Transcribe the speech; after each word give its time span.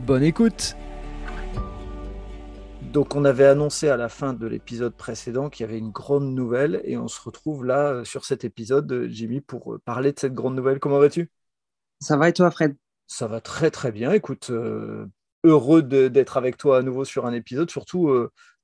bonne 0.00 0.22
écoute 0.22 0.76
donc 2.92 3.14
on 3.14 3.24
avait 3.24 3.46
annoncé 3.46 3.88
à 3.88 3.96
la 3.96 4.08
fin 4.08 4.32
de 4.32 4.46
l'épisode 4.46 4.94
précédent 4.94 5.48
qu'il 5.48 5.64
y 5.64 5.68
avait 5.68 5.78
une 5.78 5.92
grande 5.92 6.34
nouvelle 6.34 6.80
et 6.84 6.96
on 6.96 7.06
se 7.06 7.20
retrouve 7.20 7.64
là 7.64 7.92
euh, 7.92 8.04
sur 8.04 8.24
cet 8.24 8.44
épisode, 8.44 8.90
euh, 8.90 9.08
Jimmy, 9.08 9.40
pour 9.40 9.74
euh, 9.74 9.78
parler 9.84 10.12
de 10.12 10.18
cette 10.18 10.34
grande 10.34 10.56
nouvelle. 10.56 10.80
Comment 10.80 10.98
vas-tu? 10.98 11.30
Ça 12.00 12.16
va 12.16 12.28
et 12.28 12.32
toi, 12.32 12.50
Fred? 12.50 12.74
Ça 13.06 13.28
va 13.28 13.40
très 13.40 13.70
très 13.70 13.92
bien. 13.92 14.12
Écoute, 14.12 14.50
heureux 15.44 15.82
d'être 15.82 16.36
avec 16.36 16.56
toi 16.56 16.78
à 16.78 16.82
nouveau 16.82 17.04
sur 17.04 17.26
un 17.26 17.32
épisode, 17.32 17.70
surtout 17.70 18.12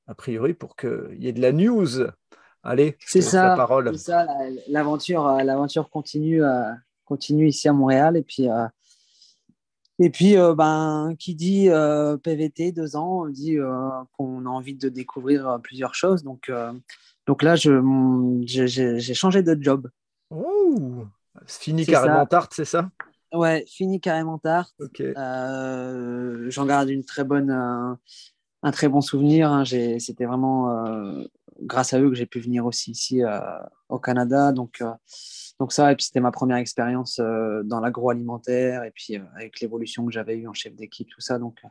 a 0.06 0.14
priori 0.14 0.54
pour 0.54 0.76
qu'il 0.76 1.16
y 1.18 1.26
ait 1.26 1.32
de 1.32 1.42
la 1.42 1.52
news. 1.52 2.06
Allez, 2.62 2.96
c'est 3.00 3.22
ça. 3.22 3.48
La 3.48 3.56
parole. 3.56 3.90
C'est 3.98 4.12
ça. 4.12 4.26
L'aventure, 4.68 5.26
l'aventure 5.42 5.90
continue, 5.90 6.42
continue 7.04 7.48
ici 7.48 7.68
à 7.68 7.72
Montréal 7.72 8.16
et 8.16 8.22
puis 8.22 8.46
et 9.98 10.10
puis, 10.10 10.36
euh, 10.36 10.54
ben, 10.54 11.14
qui 11.18 11.34
dit 11.34 11.70
euh, 11.70 12.18
PVT, 12.18 12.72
deux 12.72 12.96
ans, 12.96 13.26
dit 13.28 13.58
euh, 13.58 13.88
qu'on 14.12 14.44
a 14.44 14.48
envie 14.48 14.74
de 14.74 14.88
découvrir 14.88 15.58
plusieurs 15.62 15.94
choses. 15.94 16.22
Donc, 16.22 16.50
donc 17.26 17.42
là, 17.42 17.56
j'ai 17.56 19.14
changé 19.14 19.42
de 19.42 19.56
job. 19.60 19.88
Oh, 20.30 21.04
fini 21.46 21.86
carrément 21.86 22.26
tarte, 22.26 22.52
c'est 22.54 22.64
ça? 22.66 22.90
Ouais, 23.32 23.64
fini 23.66 24.00
carrément 24.00 24.38
tarte. 24.38 24.74
J'en 24.98 26.66
garde 26.66 26.90
une 26.90 27.04
très 27.04 27.24
bonne, 27.24 27.50
un 27.50 28.70
très 28.72 28.88
bon 28.88 29.00
souvenir. 29.00 29.50
Hein. 29.50 29.64
C'était 29.64 30.26
vraiment 30.26 31.26
grâce 31.62 31.94
à 31.94 32.00
eux 32.00 32.10
que 32.10 32.16
j'ai 32.16 32.26
pu 32.26 32.40
venir 32.40 32.66
aussi 32.66 32.90
ici 32.90 33.22
au 33.88 33.98
Canada. 33.98 34.52
Donc, 34.52 34.82
donc 35.58 35.72
ça, 35.72 35.90
et 35.90 35.96
puis 35.96 36.04
c'était 36.04 36.20
ma 36.20 36.32
première 36.32 36.58
expérience 36.58 37.18
euh, 37.18 37.62
dans 37.64 37.80
l'agroalimentaire, 37.80 38.84
et 38.84 38.90
puis 38.90 39.16
euh, 39.16 39.24
avec 39.36 39.60
l'évolution 39.60 40.04
que 40.04 40.12
j'avais 40.12 40.36
eue 40.36 40.48
en 40.48 40.52
chef 40.52 40.74
d'équipe, 40.74 41.08
tout 41.08 41.20
ça. 41.20 41.38
Donc 41.38 41.58
euh, 41.64 41.68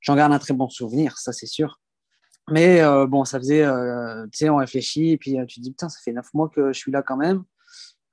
j'en 0.00 0.14
garde 0.14 0.32
un 0.32 0.38
très 0.38 0.54
bon 0.54 0.68
souvenir, 0.68 1.18
ça 1.18 1.32
c'est 1.32 1.46
sûr. 1.46 1.80
Mais 2.50 2.80
bon, 3.08 3.26
ça 3.26 3.38
faisait, 3.38 3.62
tu 4.32 4.38
sais, 4.38 4.48
on 4.48 4.56
réfléchit, 4.56 5.10
et 5.10 5.18
puis 5.18 5.36
tu 5.46 5.56
te 5.56 5.60
dis, 5.60 5.70
putain, 5.70 5.90
ça 5.90 6.00
fait 6.02 6.12
neuf 6.12 6.32
mois 6.32 6.48
que 6.48 6.72
je 6.72 6.78
suis 6.78 6.90
là 6.90 7.02
quand 7.02 7.18
même. 7.18 7.44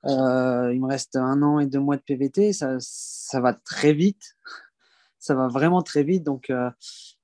il 0.04 0.78
me 0.78 0.86
reste 0.86 1.16
un 1.16 1.40
an 1.40 1.58
et 1.58 1.64
deux 1.64 1.80
mois 1.80 1.96
de 1.96 2.02
PVT, 2.02 2.52
ça, 2.52 2.76
ça 2.78 3.40
va 3.40 3.54
très 3.54 3.94
vite. 3.94 4.36
ça 5.18 5.34
va 5.34 5.48
vraiment 5.48 5.80
très 5.80 6.02
vite. 6.02 6.22
Donc, 6.22 6.52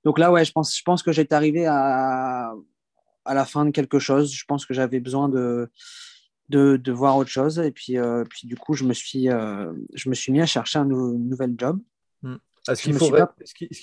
donc 0.04 0.18
là, 0.18 0.32
ouais, 0.32 0.46
je 0.46 0.52
pense, 0.52 0.74
je 0.74 0.82
pense 0.84 1.02
que 1.02 1.12
j'étais 1.12 1.34
arrivé 1.34 1.66
à, 1.66 2.54
à 3.26 3.34
la 3.34 3.44
fin 3.44 3.66
de 3.66 3.72
quelque 3.72 3.98
chose. 3.98 4.32
Je 4.32 4.46
pense 4.46 4.64
que 4.64 4.72
j'avais 4.72 5.00
besoin 5.00 5.28
de, 5.28 5.70
de, 6.52 6.92
voir 6.92 7.16
autre 7.16 7.30
chose. 7.30 7.58
Et 7.58 7.70
puis, 7.70 7.98
euh, 7.98 8.24
du 8.44 8.56
coup, 8.56 8.74
je 8.74 8.84
me, 8.84 8.92
suis, 8.92 9.28
euh, 9.28 9.72
je 9.94 10.08
me 10.08 10.14
suis 10.14 10.32
mis 10.32 10.40
à 10.40 10.46
chercher 10.46 10.78
un 10.78 10.84
nouvel 10.84 11.54
job. 11.56 11.80
Ah, 12.68 12.76
ce 12.76 12.82
qu'il 12.82 12.94
faut, 12.94 13.10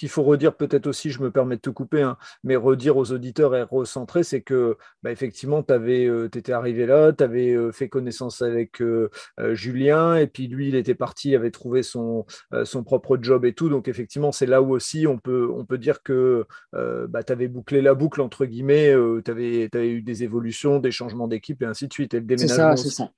faut, 0.07 0.23
redire 0.23 0.55
peut-être 0.55 0.87
aussi, 0.87 1.09
je 1.09 1.21
me 1.21 1.31
permets 1.31 1.57
de 1.57 1.61
te 1.61 1.69
couper, 1.69 2.01
hein, 2.01 2.17
mais 2.45 2.55
redire 2.55 2.95
aux 2.95 3.11
auditeurs 3.11 3.53
et 3.53 3.63
recentrer, 3.63 4.23
c'est 4.23 4.41
que 4.41 4.77
bah, 5.03 5.11
effectivement, 5.11 5.63
tu 5.63 5.73
euh, 5.73 6.29
étais 6.33 6.53
arrivé 6.53 6.85
là, 6.85 7.11
tu 7.11 7.21
avais 7.21 7.51
euh, 7.51 7.73
fait 7.73 7.89
connaissance 7.89 8.41
avec 8.41 8.81
euh, 8.81 9.09
Julien, 9.51 10.15
et 10.15 10.27
puis 10.27 10.47
lui, 10.47 10.69
il 10.69 10.75
était 10.75 10.95
parti, 10.95 11.31
il 11.31 11.35
avait 11.35 11.51
trouvé 11.51 11.83
son, 11.83 12.25
son 12.63 12.83
propre 12.85 13.17
job 13.21 13.43
et 13.43 13.53
tout. 13.53 13.67
Donc 13.67 13.89
effectivement, 13.89 14.31
c'est 14.31 14.45
là 14.45 14.61
où 14.61 14.73
aussi 14.73 15.07
on 15.07 15.17
peut, 15.17 15.49
on 15.53 15.65
peut 15.65 15.77
dire 15.77 16.01
que 16.01 16.45
bah, 16.73 17.23
tu 17.23 17.33
avais 17.33 17.49
bouclé 17.49 17.81
la 17.81 17.93
boucle, 17.93 18.21
entre 18.21 18.45
guillemets, 18.45 18.93
tu 19.25 19.31
avais, 19.31 19.69
avais, 19.73 19.89
eu 19.89 20.01
des 20.01 20.23
évolutions, 20.23 20.79
des 20.79 20.91
changements 20.91 21.27
d'équipe 21.27 21.61
et 21.61 21.65
ainsi 21.65 21.89
de 21.89 21.93
suite. 21.93 22.13
Et 22.13 22.19
le 22.19 22.25
déménagement. 22.25 22.77
C'est 22.77 22.83
ça, 22.83 22.89
c'est 22.89 22.95
ça. 22.95 23.11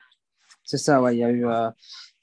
C'est 0.64 0.78
ça, 0.78 1.02
ouais. 1.02 1.16
Il 1.16 1.20
y 1.20 1.24
a 1.24 1.32
eu 1.32 1.46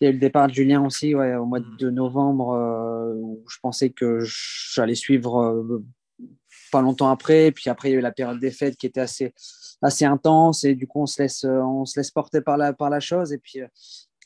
il 0.01 0.05
y 0.05 0.07
a 0.07 0.11
eu 0.11 0.15
le 0.15 0.21
départ 0.21 0.47
de 0.49 0.53
Julien 0.53 0.85
aussi 0.85 1.15
ouais, 1.15 1.35
au 1.35 1.45
mois 1.45 1.61
de 1.61 1.91
mm. 1.91 1.95
novembre 1.95 2.53
euh, 2.53 3.15
où 3.15 3.45
je 3.49 3.59
pensais 3.61 3.91
que 3.91 4.21
j'allais 4.23 4.95
suivre 4.95 5.41
euh, 5.41 5.85
pas 6.71 6.83
longtemps 6.83 7.11
après. 7.11 7.47
Et 7.47 7.53
puis 7.53 7.69
après, 7.71 7.91
il 7.91 7.93
y 7.93 7.95
a 7.97 7.99
eu 7.99 8.03
la 8.03 8.13
période 8.13 8.39
des 8.39 8.51
fêtes 8.51 8.77
qui 8.77 8.87
était 8.87 9.01
assez, 9.01 9.35
assez 9.83 10.05
intense 10.05 10.65
et 10.65 10.75
du 10.75 10.87
coup, 10.87 11.03
on 11.03 11.07
se 11.07 11.23
laisse, 11.23 11.45
euh, 11.45 11.61
on 11.63 11.85
se 11.85 11.99
laisse 11.99 12.11
porter 12.11 12.41
par 12.41 12.57
la, 12.57 12.73
par 12.73 12.91
la 12.91 13.01
chose. 13.01 13.33
Et 13.33 13.39
puis 13.39 13.61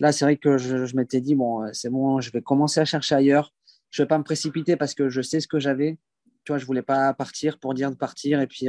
là, 0.01 0.13
c'est 0.13 0.25
vrai 0.25 0.37
que 0.37 0.59
je, 0.59 0.85
je 0.85 0.97
m'étais 0.97 1.21
dit, 1.21 1.35
bon, 1.35 1.67
c'est 1.73 1.91
bon, 1.91 2.21
je 2.21 2.31
vais 2.33 2.43
commencer 2.43 2.81
à 2.81 2.85
chercher 2.85 3.15
ailleurs. 3.15 3.53
Je 3.91 4.03
ne 4.03 4.05
vais 4.05 4.09
pas 4.09 4.19
me 4.19 4.25
précipiter 4.25 4.77
parce 4.77 4.95
que 4.95 5.09
je 5.09 5.23
sais 5.23 5.41
ce 5.41 5.49
que 5.49 5.59
j'avais. 5.59 5.99
Tu 6.45 6.53
vois, 6.53 6.59
je 6.59 6.65
ne 6.65 6.67
voulais 6.67 6.83
pas 6.83 7.13
partir 7.15 7.59
pour 7.59 7.75
dire 7.75 7.91
de 7.91 7.97
partir. 7.97 8.41
Et 8.41 8.47
puis, 8.47 8.69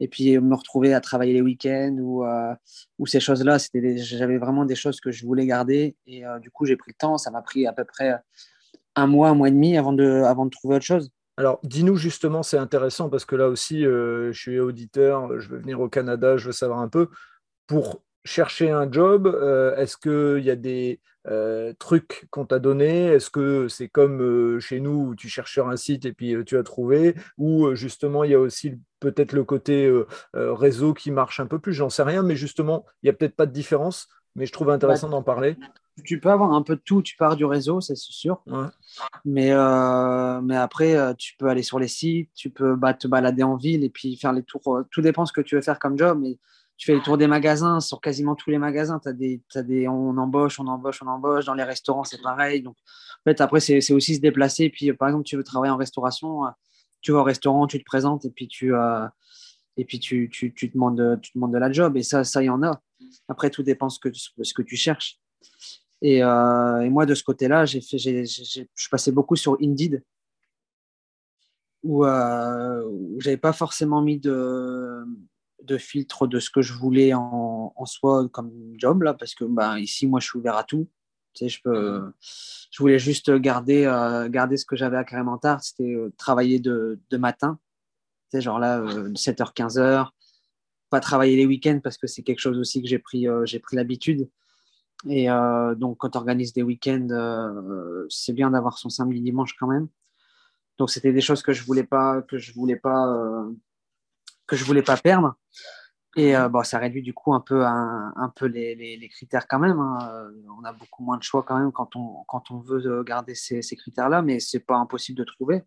et 0.00 0.08
puis 0.08 0.38
me 0.38 0.54
retrouver 0.54 0.94
à 0.94 1.00
travailler 1.00 1.34
les 1.34 1.42
week-ends 1.42 1.96
ou, 2.00 2.24
euh, 2.24 2.54
ou 2.98 3.06
ces 3.06 3.20
choses-là. 3.20 3.58
J'avais 3.96 4.38
vraiment 4.38 4.64
des 4.64 4.74
choses 4.74 5.00
que 5.00 5.12
je 5.12 5.26
voulais 5.26 5.46
garder 5.46 5.94
et 6.06 6.26
euh, 6.26 6.38
du 6.38 6.50
coup 6.50 6.64
j'ai 6.64 6.76
pris 6.76 6.90
le 6.90 6.98
temps. 6.98 7.18
Ça 7.18 7.30
m'a 7.30 7.42
pris 7.42 7.66
à 7.66 7.72
peu 7.72 7.84
près 7.84 8.18
un 8.96 9.06
mois, 9.06 9.28
un 9.28 9.34
mois 9.34 9.48
et 9.48 9.52
demi 9.52 9.76
avant 9.76 9.92
de, 9.92 10.22
avant 10.24 10.46
de 10.46 10.50
trouver 10.50 10.76
autre 10.76 10.86
chose. 10.86 11.10
Alors, 11.36 11.60
dis-nous 11.62 11.96
justement, 11.96 12.42
c'est 12.42 12.58
intéressant 12.58 13.08
parce 13.08 13.24
que 13.24 13.36
là 13.36 13.48
aussi, 13.48 13.86
euh, 13.86 14.32
je 14.32 14.40
suis 14.40 14.58
auditeur, 14.58 15.40
je 15.40 15.48
veux 15.48 15.58
venir 15.58 15.80
au 15.80 15.88
Canada, 15.88 16.36
je 16.36 16.46
veux 16.46 16.52
savoir 16.52 16.80
un 16.80 16.88
peu. 16.88 17.08
Pour 17.66 18.02
chercher 18.24 18.70
un 18.70 18.90
job, 18.90 19.26
est-ce 19.76 19.96
qu'il 19.96 20.44
y 20.44 20.50
a 20.50 20.56
des 20.56 21.00
trucs 21.78 22.26
qu'on 22.30 22.46
t'a 22.46 22.58
donné 22.58 23.06
Est-ce 23.06 23.30
que 23.30 23.68
c'est 23.68 23.88
comme 23.88 24.60
chez 24.60 24.80
nous 24.80 25.08
où 25.08 25.14
tu 25.14 25.28
cherches 25.28 25.52
sur 25.52 25.68
un 25.68 25.76
site 25.76 26.04
et 26.04 26.12
puis 26.12 26.34
tu 26.44 26.56
as 26.56 26.62
trouvé? 26.62 27.14
Ou 27.38 27.74
justement, 27.74 28.24
il 28.24 28.30
y 28.32 28.34
a 28.34 28.40
aussi 28.40 28.78
peut-être 29.00 29.32
le 29.32 29.44
côté 29.44 29.86
euh, 29.86 30.06
euh, 30.36 30.54
réseau 30.54 30.94
qui 30.94 31.10
marche 31.10 31.40
un 31.40 31.46
peu 31.46 31.58
plus, 31.58 31.72
j'en 31.72 31.90
sais 31.90 32.02
rien, 32.02 32.22
mais 32.22 32.36
justement, 32.36 32.84
il 33.02 33.06
n'y 33.06 33.10
a 33.10 33.12
peut-être 33.14 33.34
pas 33.34 33.46
de 33.46 33.52
différence, 33.52 34.08
mais 34.36 34.46
je 34.46 34.52
trouve 34.52 34.70
intéressant 34.70 35.08
bah, 35.08 35.12
d'en 35.12 35.22
parler. 35.22 35.56
Tu 36.04 36.20
peux 36.20 36.30
avoir 36.30 36.52
un 36.52 36.62
peu 36.62 36.76
de 36.76 36.80
tout, 36.80 37.02
tu 37.02 37.16
pars 37.16 37.36
du 37.36 37.44
réseau, 37.44 37.80
c'est 37.80 37.96
sûr. 37.96 38.42
Mais, 39.24 39.50
euh, 39.52 40.40
mais 40.40 40.56
après, 40.56 41.14
tu 41.16 41.34
peux 41.36 41.48
aller 41.48 41.62
sur 41.62 41.78
les 41.78 41.88
sites, 41.88 42.30
tu 42.34 42.48
peux 42.48 42.76
bah, 42.76 42.94
te 42.94 43.08
balader 43.08 43.42
en 43.42 43.56
ville 43.56 43.84
et 43.84 43.90
puis 43.90 44.16
faire 44.16 44.32
les 44.32 44.42
tours. 44.42 44.82
Tout 44.90 45.02
dépend 45.02 45.26
ce 45.26 45.32
que 45.32 45.40
tu 45.40 45.56
veux 45.56 45.62
faire 45.62 45.78
comme 45.78 45.98
job, 45.98 46.18
mais 46.22 46.38
tu 46.80 46.86
fais 46.86 46.94
les 46.94 47.02
tours 47.02 47.18
des 47.18 47.26
magasins, 47.26 47.78
sur 47.78 48.00
quasiment 48.00 48.34
tous 48.34 48.48
les 48.48 48.56
magasins, 48.56 48.98
as 49.04 49.12
des, 49.12 49.42
des, 49.54 49.86
on 49.86 50.16
embauche, 50.16 50.58
on 50.60 50.66
embauche, 50.66 51.02
on 51.02 51.08
embauche. 51.08 51.44
Dans 51.44 51.52
les 51.52 51.62
restaurants, 51.62 52.04
c'est 52.04 52.22
pareil. 52.22 52.62
Donc, 52.62 52.74
en 52.74 53.30
fait, 53.30 53.42
après, 53.42 53.60
c'est 53.60 53.92
aussi 53.92 54.14
se 54.14 54.20
déplacer. 54.20 54.70
Puis, 54.70 54.90
par 54.94 55.08
exemple, 55.08 55.24
tu 55.24 55.36
veux 55.36 55.44
travailler 55.44 55.70
en 55.70 55.76
restauration, 55.76 56.44
tu 57.02 57.12
vas 57.12 57.18
au 57.18 57.22
restaurant, 57.22 57.66
tu 57.66 57.78
te 57.78 57.84
présentes 57.84 58.24
et 58.24 58.30
puis 58.30 58.48
tu, 58.48 58.74
euh, 58.74 59.06
et 59.76 59.84
puis 59.84 60.00
tu, 60.00 60.30
tu, 60.32 60.54
tu, 60.54 60.68
demandes, 60.68 61.20
tu 61.20 61.32
demandes 61.34 61.52
de 61.52 61.58
la 61.58 61.70
job. 61.70 61.98
Et 61.98 62.02
ça, 62.02 62.24
ça, 62.24 62.42
il 62.42 62.46
y 62.46 62.50
en 62.50 62.62
a. 62.62 62.80
Après, 63.28 63.50
tout 63.50 63.62
dépend 63.62 63.90
ce 63.90 64.00
que, 64.00 64.08
ce 64.14 64.54
que 64.54 64.62
tu 64.62 64.76
cherches. 64.76 65.18
Et, 66.00 66.24
euh, 66.24 66.88
moi, 66.88 67.04
de 67.04 67.14
ce 67.14 67.22
côté-là, 67.22 67.66
je 67.66 67.78
suis 67.78 68.90
passé 68.90 69.12
beaucoup 69.12 69.36
sur 69.36 69.58
Indeed, 69.60 70.02
où, 71.82 72.06
euh, 72.06 72.82
où 72.86 73.20
j'avais 73.20 73.36
pas 73.36 73.52
forcément 73.52 74.00
mis 74.00 74.18
de, 74.18 75.04
de 75.70 75.78
filtre 75.78 76.26
de 76.26 76.40
ce 76.40 76.50
que 76.50 76.62
je 76.62 76.72
voulais 76.72 77.14
en, 77.14 77.72
soi 77.86 78.28
comme 78.28 78.52
job, 78.76 79.02
là, 79.02 79.14
parce 79.14 79.34
que 79.34 79.44
bah, 79.44 79.78
ici, 79.78 80.06
moi, 80.06 80.20
je 80.20 80.26
suis 80.26 80.38
ouvert 80.38 80.56
à 80.56 80.64
tout. 80.64 80.88
Tu 81.32 81.44
sais, 81.44 81.48
je, 81.48 81.62
peux, 81.62 82.12
je 82.20 82.82
voulais 82.82 82.98
juste 82.98 83.30
garder, 83.30 83.84
euh, 83.84 84.28
garder 84.28 84.56
ce 84.56 84.66
que 84.66 84.74
j'avais 84.76 84.96
à 84.96 85.04
Tard, 85.40 85.62
c'était 85.62 85.94
euh, 85.94 86.12
travailler 86.18 86.58
de, 86.58 86.98
de, 87.08 87.16
matin, 87.16 87.58
tu 88.30 88.36
sais, 88.36 88.40
genre 88.40 88.58
là, 88.58 88.80
7h, 88.80 89.42
euh, 89.42 89.44
15h, 89.44 90.08
pas 90.90 91.00
travailler 91.00 91.36
les 91.36 91.46
week-ends 91.46 91.80
parce 91.82 91.96
que 91.96 92.08
c'est 92.08 92.22
quelque 92.22 92.40
chose 92.40 92.58
aussi 92.58 92.82
que 92.82 92.88
j'ai 92.88 92.98
pris, 92.98 93.26
j'ai 93.44 93.60
pris 93.60 93.76
l'habitude. 93.76 94.28
Et 95.08 95.28
donc, 95.76 95.98
quand 95.98 96.16
on 96.16 96.18
organise 96.18 96.52
des 96.52 96.64
week-ends, 96.64 97.06
c'est 98.08 98.32
bien 98.32 98.50
d'avoir 98.50 98.76
son 98.76 98.90
samedi 98.90 99.20
dimanche 99.20 99.54
quand 99.58 99.68
même. 99.68 99.86
Donc, 100.78 100.90
c'était 100.90 101.12
des 101.12 101.20
choses 101.20 101.42
que 101.42 101.52
je 101.52 101.64
voulais 101.64 101.84
pas, 101.84 102.22
que 102.22 102.38
je 102.38 102.52
voulais 102.52 102.74
pas, 102.74 103.06
que 104.50 104.56
je 104.56 104.64
voulais 104.64 104.82
pas 104.82 104.96
perdre. 104.96 105.36
Et 106.16 106.36
euh, 106.36 106.48
bon, 106.48 106.64
ça 106.64 106.78
réduit 106.78 107.02
du 107.02 107.14
coup 107.14 107.32
un 107.34 107.40
peu, 107.40 107.64
un, 107.64 108.12
un 108.16 108.28
peu 108.30 108.46
les, 108.46 108.74
les, 108.74 109.08
critères 109.08 109.46
quand 109.46 109.60
même. 109.60 109.78
Hein. 109.78 109.98
Euh, 110.12 110.30
on 110.58 110.64
a 110.64 110.72
beaucoup 110.72 111.04
moins 111.04 111.16
de 111.16 111.22
choix 111.22 111.44
quand 111.44 111.56
même 111.56 111.70
quand 111.70 111.94
on, 111.94 112.24
quand 112.26 112.50
on 112.50 112.58
veut 112.58 112.84
euh, 112.84 113.04
garder 113.04 113.36
ces, 113.36 113.62
ces 113.62 113.76
critères-là, 113.76 114.20
mais 114.20 114.40
c'est 114.40 114.58
pas 114.58 114.74
impossible 114.74 115.18
de 115.18 115.24
trouver. 115.24 115.62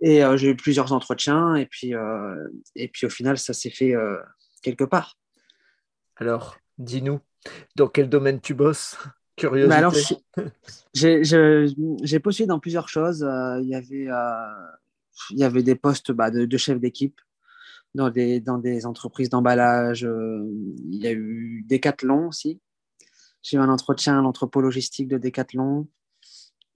Et 0.00 0.20
j'ai 0.34 0.50
eu 0.50 0.56
plusieurs 0.56 0.92
entretiens, 0.92 1.54
et 1.54 1.64
puis, 1.64 1.92
et 2.74 2.88
puis 2.88 3.06
au 3.06 3.08
final, 3.08 3.38
ça 3.38 3.52
s'est 3.52 3.70
fait 3.70 3.94
quelque 4.60 4.82
part. 4.82 5.16
Alors, 6.16 6.56
dis-nous, 6.76 7.20
dans 7.76 7.86
quel 7.86 8.08
domaine 8.08 8.40
tu 8.40 8.52
bosses? 8.52 8.98
Curiosité. 9.36 10.16
j'ai 10.92 12.18
postulé 12.18 12.48
dans 12.48 12.58
plusieurs 12.58 12.88
choses. 12.88 13.20
Il 13.60 13.68
y 13.68 13.76
avait, 13.76 14.08
il 15.30 15.38
y 15.38 15.44
avait 15.44 15.62
des 15.62 15.76
postes 15.76 16.10
bah, 16.10 16.32
de, 16.32 16.46
de, 16.46 16.56
chef 16.56 16.80
d'équipe 16.80 17.20
dans 17.94 18.10
des, 18.10 18.40
dans 18.40 18.58
des 18.58 18.86
entreprises 18.86 19.28
d'emballage. 19.28 20.02
il 20.02 21.02
y 21.02 21.06
a 21.06 21.12
eu 21.12 21.64
Decathlon 21.68 22.28
aussi. 22.28 22.60
J'ai 23.42 23.56
eu 23.56 23.60
un 23.60 23.68
entretien 23.68 24.18
à 24.18 24.22
l'entrepôt 24.22 24.60
logistique 24.60 25.08
de 25.08 25.18
Decathlon. 25.18 25.88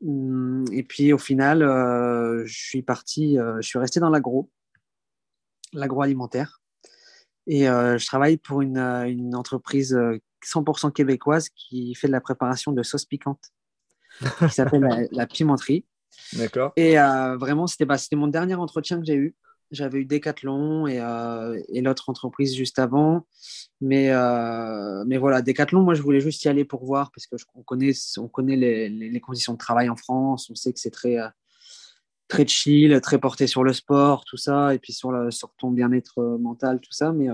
Hum, 0.05 0.65
et 0.73 0.83
puis 0.83 1.13
au 1.13 1.19
final, 1.19 1.63
euh, 1.63 2.45
je 2.45 2.59
suis 2.59 2.83
parti, 2.83 3.39
euh, 3.39 3.57
je 3.61 3.67
suis 3.69 3.79
resté 3.79 4.01
dans 4.01 4.11
l'agro, 4.11 4.51
l'agroalimentaire. 5.73 6.61
Et 7.47 7.69
euh, 7.69 7.97
je 7.97 8.07
travaille 8.07 8.37
pour 8.37 8.61
une, 8.61 8.79
une 8.79 9.35
entreprise 9.37 9.97
100% 10.45 10.93
québécoise 10.93 11.49
qui 11.51 11.95
fait 11.95 12.09
de 12.09 12.13
la 12.13 12.21
préparation 12.21 12.73
de 12.73 12.83
sauces 12.83 13.05
piquantes, 13.05 13.53
qui 14.41 14.51
s'appelle 14.51 15.09
la, 15.13 15.27
Pimenterie. 15.27 15.87
D'accord. 16.33 16.73
Et 16.75 16.97
vraiment, 16.97 17.69
c'était 17.69 17.85
bah, 17.85 17.97
mon 18.13 18.27
dernier 18.27 18.57
entretien 18.57 18.99
que 18.99 19.07
j'ai 19.07 19.15
eu. 19.15 19.37
J'avais 19.71 20.01
eu 20.01 20.05
Decathlon 20.05 20.87
et, 20.87 21.01
euh, 21.01 21.61
et 21.69 21.81
l'autre 21.81 22.09
entreprise 22.09 22.55
juste 22.55 22.79
avant. 22.79 23.27
Mais, 23.81 24.11
euh, 24.11 25.05
mais 25.07 25.19
voilà, 25.19 25.43
Decathlon, 25.43 25.83
moi, 25.83 25.95
je 25.95 26.03
voulais 26.03 26.21
juste 26.21 26.45
y 26.45 26.49
aller 26.49 26.65
pour 26.65 26.85
voir 26.85 27.11
parce 27.11 27.27
qu'on 27.27 27.63
connaît, 27.63 27.93
on 28.19 28.29
connaît 28.29 28.57
les, 28.57 28.89
les, 28.89 29.21
conditions 29.21 29.55
de 29.55 29.59
travail 29.59 29.89
en 29.89 29.97
France. 29.97 30.49
On 30.51 30.55
sait 30.55 30.73
que 30.73 30.79
c'est 30.79 30.91
très, 30.91 31.19
euh, 31.19 31.29
très 32.29 32.47
chill, 32.47 33.01
très 33.01 33.19
porté 33.19 33.47
sur 33.47 33.65
le 33.65 33.73
sport, 33.73 34.25
tout 34.25 34.37
ça, 34.37 34.75
et 34.75 34.79
puis 34.79 34.93
sur, 34.93 35.33
sur 35.33 35.53
ton 35.59 35.71
bien-être 35.71 36.39
mental, 36.39 36.81
tout 36.81 36.93
ça. 36.93 37.13
Mais, 37.13 37.29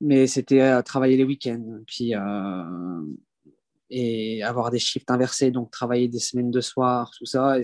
mais 0.00 0.26
c'était 0.26 0.82
travailler 0.82 1.16
les 1.16 1.24
week-ends. 1.24 1.80
Puis, 1.86 2.12
et 3.90 4.42
avoir 4.42 4.70
des 4.70 4.78
shifts 4.78 5.10
inversés, 5.10 5.50
donc 5.50 5.70
travailler 5.70 6.08
des 6.08 6.18
semaines 6.18 6.50
de 6.50 6.60
soir, 6.60 7.10
tout 7.16 7.26
ça. 7.26 7.58
Et 7.58 7.62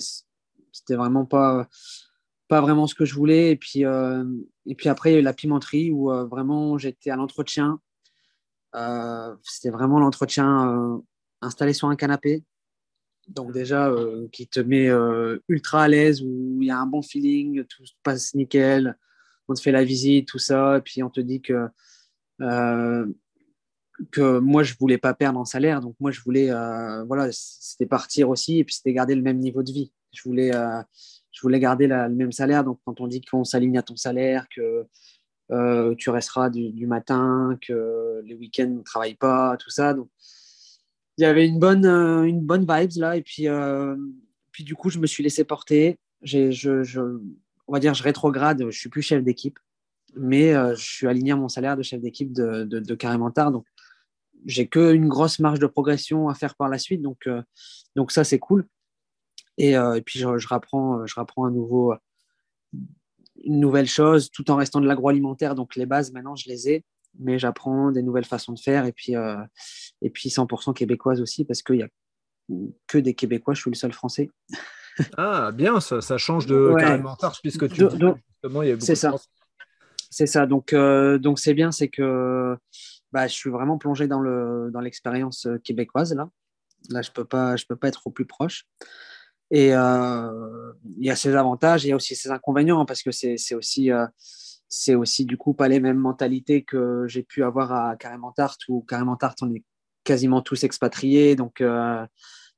c'était 0.73 0.97
vraiment 0.97 1.25
pas 1.25 1.69
pas 2.55 2.61
vraiment 2.61 2.87
ce 2.87 2.95
que 2.95 3.05
je 3.05 3.17
voulais. 3.17 3.51
Et 3.51 3.57
puis, 3.57 3.85
euh, 3.85 4.25
et 4.65 4.77
puis 4.77 4.89
après, 4.89 5.11
il 5.11 5.15
y 5.15 5.17
a 5.17 5.19
eu 5.19 5.25
la 5.25 5.33
pimenterie 5.33 5.91
où 5.91 6.13
euh, 6.13 6.25
vraiment 6.25 6.79
j'étais 6.79 7.11
à 7.11 7.17
l'entretien. 7.17 7.81
Euh, 8.77 9.35
c'était 9.43 9.71
vraiment 9.71 9.99
l'entretien 9.99 11.03
installé 11.41 11.73
sur 11.73 11.89
un 11.89 11.97
canapé. 11.97 12.45
Donc 13.27 13.51
déjà, 13.51 13.93
qui 14.31 14.47
te 14.47 14.61
met 14.61 14.89
ultra 15.49 15.83
à 15.83 15.89
l'aise, 15.89 16.23
où 16.23 16.59
il 16.61 16.69
y 16.69 16.71
a 16.71 16.79
un 16.79 16.87
bon 16.87 17.03
feeling, 17.03 17.65
tout 17.65 17.83
passe 18.05 18.37
nickel. 18.37 18.97
On 19.49 19.55
te 19.55 19.61
fait 19.61 19.73
la 19.73 19.83
visite, 19.83 20.29
tout 20.29 20.39
ça. 20.39 20.79
Et 20.79 20.81
puis 20.81 21.03
on 21.03 21.11
te 21.11 21.21
dit 21.21 21.41
que, 21.41 21.67
que 24.13 24.39
moi, 24.39 24.63
je 24.63 24.75
voulais 24.79 24.99
pas 24.99 25.15
perdre 25.15 25.41
en 25.41 25.45
salaire. 25.45 25.81
Donc 25.81 25.97
moi, 25.99 26.13
je 26.13 26.21
voulais, 26.21 26.51
voilà, 27.09 27.31
c'était 27.33 27.87
partir 27.87 28.29
aussi. 28.29 28.59
Et 28.59 28.65
puis 28.65 28.77
c'était 28.77 28.93
garder 28.93 29.17
le 29.17 29.23
même 29.23 29.41
niveau 29.41 29.65
de 29.65 29.73
vie. 29.73 29.93
Je 30.13 30.23
voulais 30.23 30.53
voulais 31.45 31.61
garder 31.61 31.87
le 31.87 32.09
même 32.09 32.33
salaire. 32.33 32.65
Donc, 32.65 32.81
quand 32.85 33.01
on 33.01 33.07
dit 33.07 33.21
qu'on 33.21 33.45
s'aligne 33.45 33.79
à 33.79 33.83
ton 33.83 33.97
salaire, 33.97 34.47
que 34.55 34.87
euh, 35.51 35.95
tu 35.97 36.11
resteras 36.11 36.51
du, 36.51 36.87
matin, 36.87 37.59
que 37.61 38.23
les 38.25 38.35
week-ends 38.35 38.71
ne 38.71 38.83
travaillent 38.83 39.15
pas, 39.15 39.57
tout 39.59 39.71
ça. 39.71 39.95
Donc, 39.95 40.09
il 41.19 41.23
y 41.23 41.25
avait 41.27 41.47
une 41.47 41.59
bonne, 41.59 41.87
euh, 41.87 42.25
une 42.25 42.41
bonne 42.41 42.67
vibes 42.69 42.97
là. 42.97 43.17
Et 43.17 43.23
puis, 43.23 43.49
euh, 43.49 43.95
puis, 44.53 44.65
du 44.65 44.75
coup, 44.75 44.91
je 44.91 44.99
me 44.99 45.07
suis 45.07 45.23
laissé 45.23 45.45
porter. 45.45 45.99
Je, 46.23 46.51
je, 46.51 47.01
on 47.69 47.73
va 47.73 47.79
dire, 47.79 47.95
je 47.95 48.03
rétrograde. 48.03 48.65
Je 48.71 48.79
suis 48.79 48.89
plus 48.89 49.03
chef 49.03 49.23
d'équipe, 49.23 49.59
mais 50.17 50.53
je 50.53 50.83
suis 50.83 51.07
aligné 51.07 51.33
à 51.33 51.37
mon 51.37 51.49
salaire 51.49 51.77
de 51.77 51.83
chef 51.83 52.01
d'équipe 52.01 52.33
de, 52.33 52.65
de, 52.65 52.95
Carrément 52.95 53.31
Tard. 53.31 53.53
Donc, 53.53 53.67
j'ai 54.47 54.67
qu'une 54.67 55.09
grosse 55.09 55.39
marge 55.39 55.59
de 55.59 55.67
progression 55.67 56.29
à 56.29 56.35
faire 56.35 56.55
par 56.55 56.69
la 56.69 56.79
suite. 56.79 57.03
Donc, 57.03 57.29
donc 57.95 58.11
ça, 58.11 58.25
c'est 58.25 58.39
cool. 58.39 58.67
Et, 59.59 59.77
euh, 59.77 59.95
et 59.95 60.03
puis, 60.03 60.19
je, 60.19 60.39
je, 60.39 60.49
rapprends, 60.49 61.01
euh, 61.01 61.07
je 61.07 61.15
rapprends 61.15 61.45
à 61.45 61.51
nouveau 61.51 61.93
euh, 61.93 61.97
une 63.45 63.61
nouvelle 63.61 63.87
chose 63.87 64.31
tout 64.31 64.51
en 64.51 64.57
restant 64.57 64.81
de 64.81 64.87
l'agroalimentaire. 64.87 65.55
Donc, 65.55 65.77
les 65.77 65.87
bases, 65.87 66.13
maintenant, 66.13 66.37
je 66.37 66.49
les 66.49 66.71
ai, 66.71 66.85
mais 67.19 67.39
j'apprends 67.39 67.91
des 67.91 68.03
nouvelles 68.03 68.25
façons 68.25 68.53
de 68.53 68.59
faire. 68.59 68.87
Et 68.87 68.93
puis, 68.93 69.15
et 70.03 70.11
puis 70.11 70.29
100% 70.29 70.75
québécoise 70.75 71.21
aussi, 71.21 71.45
parce 71.45 71.63
qu'il 71.63 71.77
n'y 71.77 71.83
a 71.83 71.89
que 72.87 72.99
des 72.99 73.15
Québécois, 73.15 73.55
je 73.55 73.61
suis 73.61 73.71
le 73.71 73.77
seul 73.77 73.93
français. 73.93 74.31
ah, 75.17 75.51
bien, 75.53 75.81
ça, 75.81 76.01
ça 76.01 76.19
change 76.19 76.47
de 76.47 76.57
ouais. 76.57 77.03
puisque 77.43 77.69
tu 77.69 77.83
justement, 77.83 78.63
il 78.63 78.69
y 78.69 78.71
a 78.71 78.75
beaucoup 78.75 78.87
C'est 78.87 78.95
ça. 78.95 79.15
C'est 80.11 80.27
ça. 80.27 80.47
Donc, 80.47 80.75
donc 80.75 81.39
c'est 81.39 81.55
bien, 81.55 81.71
c'est 81.73 81.89
que 81.89 82.57
bah, 83.13 83.27
je 83.27 83.35
suis 83.35 83.51
vraiment 83.51 83.79
plongé 83.79 84.09
dans 84.09 84.21
l'expérience 84.81 85.47
dans 85.47 85.59
québécoise 85.59 86.15
là. 86.15 86.29
Là, 86.91 87.03
je 87.03 87.11
peux 87.11 87.25
pas, 87.25 87.57
je 87.57 87.65
peux 87.67 87.77
pas 87.77 87.89
être 87.89 88.07
au 88.07 88.11
plus 88.11 88.27
proche. 88.27 88.67
Et 89.55 89.73
euh, 89.73 90.73
il 90.99 91.07
y 91.07 91.11
a 91.11 91.15
ses 91.15 91.37
avantages, 91.37 91.85
il 91.85 91.89
y 91.91 91.93
a 91.93 91.97
aussi 91.97 92.17
ses 92.17 92.33
inconvénients, 92.33 92.81
hein, 92.81 92.85
parce 92.87 93.05
que 93.05 93.13
c'est 93.13 93.55
aussi, 93.55 93.93
euh, 93.93 94.05
c'est 94.69 94.97
aussi 94.97 95.27
du 95.27 95.37
coup 95.37 95.55
pas 95.55 95.69
les 95.69 95.79
mêmes 95.79 95.99
mentalités 95.99 96.65
que 96.65 97.05
j'ai 97.07 97.23
pu 97.23 97.45
avoir 97.45 97.71
à 97.71 97.95
Carrément 97.95 98.33
Tarte, 98.33 98.63
où 98.69 98.83
Carrément 98.83 99.15
Tarte, 99.15 99.43
on 99.43 99.55
est 99.55 99.63
quasiment 100.03 100.43
tous 100.43 100.65
expatriés, 100.65 101.37
donc 101.37 101.61
euh, 101.61 102.05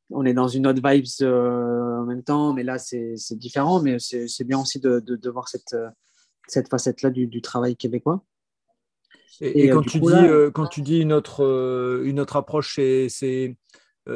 on 0.08 0.24
est 0.24 0.32
dans 0.32 0.48
une 0.48 0.66
autre 0.66 0.80
vibes 0.82 1.04
en 1.22 2.06
même 2.06 2.22
temps, 2.22 2.54
mais 2.54 2.62
là 2.62 2.78
c'est 2.78 3.14
différent, 3.32 3.82
mais 3.82 3.98
c'est 3.98 4.44
bien 4.44 4.58
aussi 4.58 4.80
de, 4.80 4.98
de, 5.00 5.30
voir 5.30 5.48
cette, 5.48 5.76
cette 6.48 6.70
facette-là 6.70 7.10
du, 7.10 7.26
du, 7.26 7.42
travail 7.42 7.76
québécois. 7.76 8.24
Et, 9.42 9.68
quand, 9.68 9.82
tu 9.82 10.00
dis, 10.00 10.26
quand 10.54 10.66
tu 10.66 10.80
dis 10.80 11.00
une 11.00 11.12
autre, 11.12 12.02
une 12.06 12.20
autre 12.20 12.36
approche, 12.36 12.76
c'est 12.76 13.58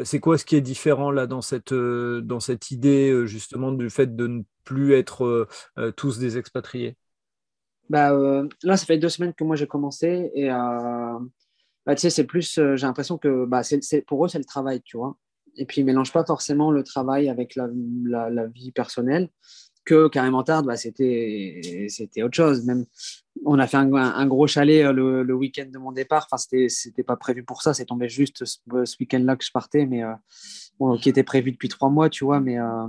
c'est 0.04 0.20
quoi 0.20 0.38
ce 0.38 0.44
qui 0.44 0.56
est 0.56 0.60
différent 0.60 1.10
là 1.10 1.26
dans 1.26 1.42
cette, 1.42 1.72
euh, 1.72 2.20
dans 2.20 2.40
cette 2.40 2.70
idée 2.70 3.10
euh, 3.10 3.26
justement 3.26 3.72
du 3.72 3.90
fait 3.90 4.14
de 4.14 4.26
ne 4.26 4.42
plus 4.64 4.94
être 4.94 5.48
tous 5.96 6.18
des 6.18 6.38
expatriés? 6.38 6.96
Bah, 7.88 8.12
Là, 8.62 8.76
ça 8.76 8.86
fait 8.86 8.98
deux 8.98 9.08
semaines 9.08 9.34
que 9.34 9.42
moi 9.42 9.56
j'ai 9.56 9.66
commencé 9.66 10.30
et 10.34 10.48
bah, 10.48 11.94
tu 11.94 12.02
sais, 12.02 12.10
c'est 12.10 12.24
plus, 12.24 12.54
j'ai 12.54 12.86
l'impression 12.86 13.18
que 13.18 13.46
bah, 13.46 13.62
c'est, 13.62 14.02
pour 14.02 14.24
eux, 14.24 14.28
c'est 14.28 14.38
le 14.38 14.44
travail, 14.44 14.80
tu 14.82 14.96
vois? 14.96 15.16
Et 15.56 15.66
puis, 15.66 15.80
ils 15.80 15.84
ne 15.84 15.86
mélangent 15.86 16.12
pas 16.12 16.24
forcément 16.24 16.70
le 16.70 16.84
travail 16.84 17.28
avec 17.28 17.56
la 17.56 17.66
vie 18.46 18.70
personnelle 18.70 19.28
que 19.84 20.08
carrément 20.08 20.42
tard, 20.42 20.62
bah, 20.62 20.76
c'était, 20.76 21.86
c'était 21.88 22.22
autre 22.22 22.36
chose. 22.36 22.64
Même, 22.64 22.84
on 23.44 23.58
a 23.58 23.66
fait 23.66 23.76
un, 23.76 24.26
gros 24.26 24.46
chalet 24.46 24.84
euh, 24.84 24.92
le, 24.92 25.34
week-end 25.34 25.66
de 25.72 25.78
mon 25.78 25.92
départ. 25.92 26.26
Enfin, 26.30 26.36
c'était, 26.36 26.68
c'était 26.68 27.02
pas 27.02 27.16
prévu 27.16 27.42
pour 27.42 27.62
ça. 27.62 27.74
C'est 27.74 27.86
tombé 27.86 28.08
juste 28.08 28.44
ce, 28.44 28.58
week-end-là 29.00 29.36
que 29.36 29.44
je 29.44 29.52
partais, 29.52 29.86
mais 29.86 30.02
euh, 30.04 30.96
qui 31.00 31.08
était 31.08 31.22
prévu 31.22 31.52
depuis 31.52 31.68
trois 31.68 31.88
mois, 31.88 32.10
tu 32.10 32.24
vois. 32.24 32.40
Mais, 32.40 32.58
euh, 32.58 32.86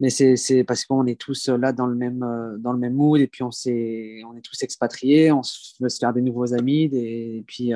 mais 0.00 0.10
c'est, 0.10 0.64
parce 0.64 0.84
qu'on 0.84 1.06
est 1.06 1.20
tous 1.20 1.48
là 1.48 1.72
dans 1.72 1.86
le 1.86 1.94
même, 1.94 2.20
dans 2.58 2.72
le 2.72 2.78
même 2.78 2.94
mood 2.94 3.20
et 3.20 3.26
puis 3.26 3.42
on, 3.42 3.50
s'est, 3.50 4.20
on 4.28 4.36
est 4.36 4.42
tous 4.42 4.62
expatriés. 4.62 5.32
On 5.32 5.42
veut 5.80 5.88
se 5.88 5.98
faire 5.98 6.12
des 6.12 6.22
nouveaux 6.22 6.54
amis. 6.54 6.84
et, 6.92 7.44
puis, 7.46 7.72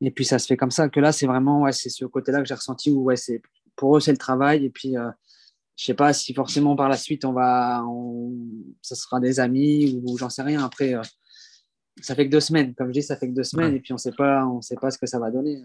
et 0.00 0.10
puis, 0.10 0.24
ça 0.24 0.38
se 0.38 0.46
fait 0.46 0.56
comme 0.56 0.70
ça. 0.70 0.88
Que 0.88 1.00
là, 1.00 1.12
c'est 1.12 1.26
vraiment 1.26 1.62
ouais, 1.62 1.72
c'est 1.72 1.90
ce 1.90 2.04
côté-là 2.04 2.40
que 2.40 2.46
j'ai 2.46 2.54
ressenti 2.54 2.90
où 2.90 3.04
ouais, 3.04 3.16
c'est, 3.16 3.40
pour 3.76 3.96
eux, 3.96 4.00
c'est 4.00 4.12
le 4.12 4.18
travail. 4.18 4.64
Et 4.64 4.70
puis, 4.70 4.96
je 5.78 5.84
sais 5.84 5.94
pas 5.94 6.12
si 6.12 6.34
forcément 6.34 6.74
par 6.74 6.88
la 6.88 6.96
suite 6.96 7.24
on 7.24 7.32
va, 7.32 7.84
ça 8.82 8.96
sera 8.96 9.20
des 9.20 9.38
amis 9.38 10.00
ou, 10.04 10.18
j'en 10.18 10.28
sais 10.28 10.42
rien. 10.42 10.64
Après, 10.64 10.94
euh, 10.94 11.02
ça 12.02 12.16
fait 12.16 12.26
que 12.26 12.32
deux 12.32 12.40
semaines, 12.40 12.74
comme 12.74 12.88
je 12.88 12.94
dis, 12.94 13.02
ça 13.02 13.16
fait 13.16 13.28
que 13.28 13.34
deux 13.34 13.44
semaines 13.44 13.74
et 13.74 13.80
puis 13.80 13.92
on 13.92 13.96
sait 13.96 14.12
pas, 14.12 14.44
on 14.44 14.60
sait 14.60 14.74
pas 14.74 14.90
ce 14.90 14.98
que 14.98 15.06
ça 15.06 15.20
va 15.20 15.30
donner. 15.30 15.62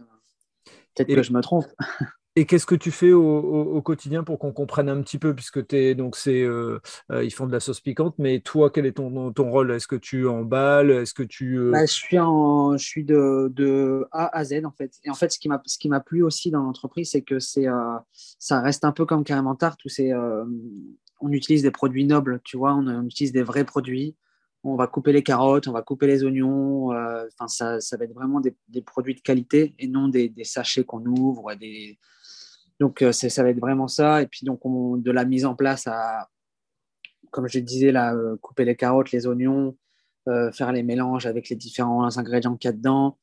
Peut-être 0.95 1.15
que 1.15 1.23
je 1.23 1.33
me 1.33 1.41
trompe. 1.41 1.65
Et 2.35 2.45
qu'est-ce 2.47 2.65
que 2.65 2.73
tu 2.73 2.89
fais 2.89 3.11
au, 3.11 3.79
quotidien 3.83 4.23
pour 4.23 4.39
qu'on 4.39 4.51
comprenne 4.51 4.89
un 4.89 5.01
petit 5.03 5.19
peu, 5.19 5.35
puisque 5.35 5.61
es, 5.71 5.93
donc 5.93 6.15
c'est, 6.15 6.41
euh, 6.41 6.79
euh, 7.11 7.23
ils 7.23 7.31
font 7.31 7.45
de 7.45 7.51
la 7.51 7.59
sauce 7.59 7.79
piquante, 7.79 8.15
mais 8.17 8.39
toi, 8.39 8.71
quel 8.71 8.87
est 8.87 8.93
ton, 8.93 9.31
ton 9.31 9.51
rôle? 9.51 9.71
Est-ce 9.71 9.87
que 9.87 9.95
tu 9.95 10.27
emballes? 10.27 10.89
Est-ce 10.89 11.13
que 11.13 11.21
tu 11.21 11.69
bah, 11.69 11.85
je 11.85 11.91
suis 11.91 12.17
je 12.17 12.83
suis 12.83 13.03
de, 13.03 13.51
de, 13.53 14.07
A 14.11 14.35
à 14.35 14.43
Z 14.45 14.65
en 14.65 14.71
fait. 14.71 14.93
Et 15.03 15.11
en 15.11 15.13
fait, 15.13 15.31
ce 15.31 15.37
qui 15.37 15.47
m'a, 15.47 15.61
ce 15.67 15.77
qui 15.77 15.89
m'a 15.89 15.99
plu 15.99 16.23
aussi 16.23 16.49
dans 16.49 16.63
l'entreprise, 16.63 17.11
c'est 17.11 17.21
que 17.21 17.37
c'est, 17.37 17.67
ça 18.39 18.61
reste 18.61 18.83
un 18.83 18.93
peu 18.93 19.05
comme 19.05 19.23
carrément 19.23 19.55
tarte 19.55 19.85
où 19.85 19.89
c'est, 19.89 20.11
on 21.21 21.31
utilise 21.31 21.61
des 21.61 21.71
produits 21.71 22.05
nobles, 22.05 22.41
tu 22.43 22.57
vois, 22.57 22.73
on, 22.73 23.05
utilise 23.05 23.31
des 23.31 23.43
vrais 23.43 23.65
produits 23.65 24.15
on 24.65 24.77
va 24.77 24.87
couper 24.87 25.11
les 25.11 25.23
carottes, 25.23 25.67
on 25.67 25.73
va 25.73 25.81
couper 25.81 26.07
les 26.07 26.23
oignons. 26.23 26.87
Enfin, 26.87 27.49
ça, 27.49 27.81
ça, 27.81 27.97
va 27.97 28.05
être 28.05 28.13
vraiment 28.13 28.39
des, 28.39 28.81
produits 28.81 29.13
de 29.13 29.19
qualité 29.19 29.75
et 29.77 29.89
non 29.89 30.07
des, 30.07 30.29
des 30.29 30.45
sachets 30.45 30.85
qu'on 30.85 31.05
ouvre, 31.05 31.53
donc, 32.83 33.01
euh, 33.01 33.13
ça 33.13 33.43
va 33.43 33.49
être 33.49 33.61
vraiment 33.61 33.87
ça. 33.87 34.21
Et 34.21 34.27
puis, 34.27 34.45
donc, 34.45 34.59
de 34.65 35.11
la 35.11 35.23
mise 35.23 35.45
en 35.45 35.55
place 35.55 35.87
à, 35.87 36.27
comme 37.31 37.47
je 37.47 37.59
disais, 37.59 37.95
euh, 37.95 38.35
couper 38.41 38.65
les 38.65 38.75
carottes, 38.75 39.13
les 39.13 39.25
oignons, 39.25 39.77
euh, 40.27 40.51
faire 40.51 40.73
les 40.73 40.83
mélanges 40.83 41.25
avec 41.25 41.47
les 41.47 41.55
différents 41.55 42.17
ingrédients 42.17 42.57
qu'il 42.57 42.67
y 42.67 42.73
a 42.73 42.75
dedans, 42.75 43.17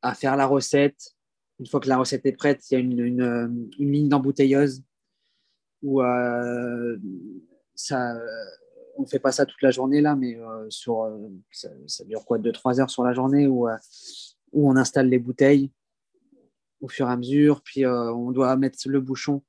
à 0.00 0.14
faire 0.14 0.36
la 0.36 0.46
recette. 0.46 1.16
Une 1.58 1.66
fois 1.66 1.80
que 1.80 1.88
la 1.88 1.98
recette 1.98 2.24
est 2.24 2.36
prête, 2.36 2.70
il 2.70 2.74
y 2.74 2.76
a 2.76 2.78
une, 2.78 3.00
une, 3.00 3.68
ligne 3.80 4.08
d'embouteilleuse 4.08 4.84
où 5.82 6.00
ça, 7.74 8.16
on 8.96 9.02
ne 9.02 9.08
fait 9.08 9.18
pas 9.18 9.32
ça 9.32 9.44
toute 9.44 9.60
la 9.60 9.72
journée 9.72 10.00
là, 10.00 10.14
mais 10.14 10.38
sur, 10.68 11.18
ça, 11.50 12.04
dure 12.04 12.24
quoi 12.24 12.38
2-3 12.38 12.80
heures 12.80 12.90
sur 12.90 13.02
la 13.02 13.12
journée 13.12 13.48
où, 13.48 13.66
où 14.52 14.70
on 14.70 14.76
installe 14.76 15.08
les 15.08 15.18
bouteilles 15.18 15.72
au 16.80 16.88
fur 16.88 17.08
et 17.08 17.12
à 17.12 17.16
mesure. 17.16 17.62
Puis 17.62 17.86
on 17.86 18.32
doit 18.32 18.56
mettre 18.56 18.78
le 18.86 19.00
bouchon 19.00 19.42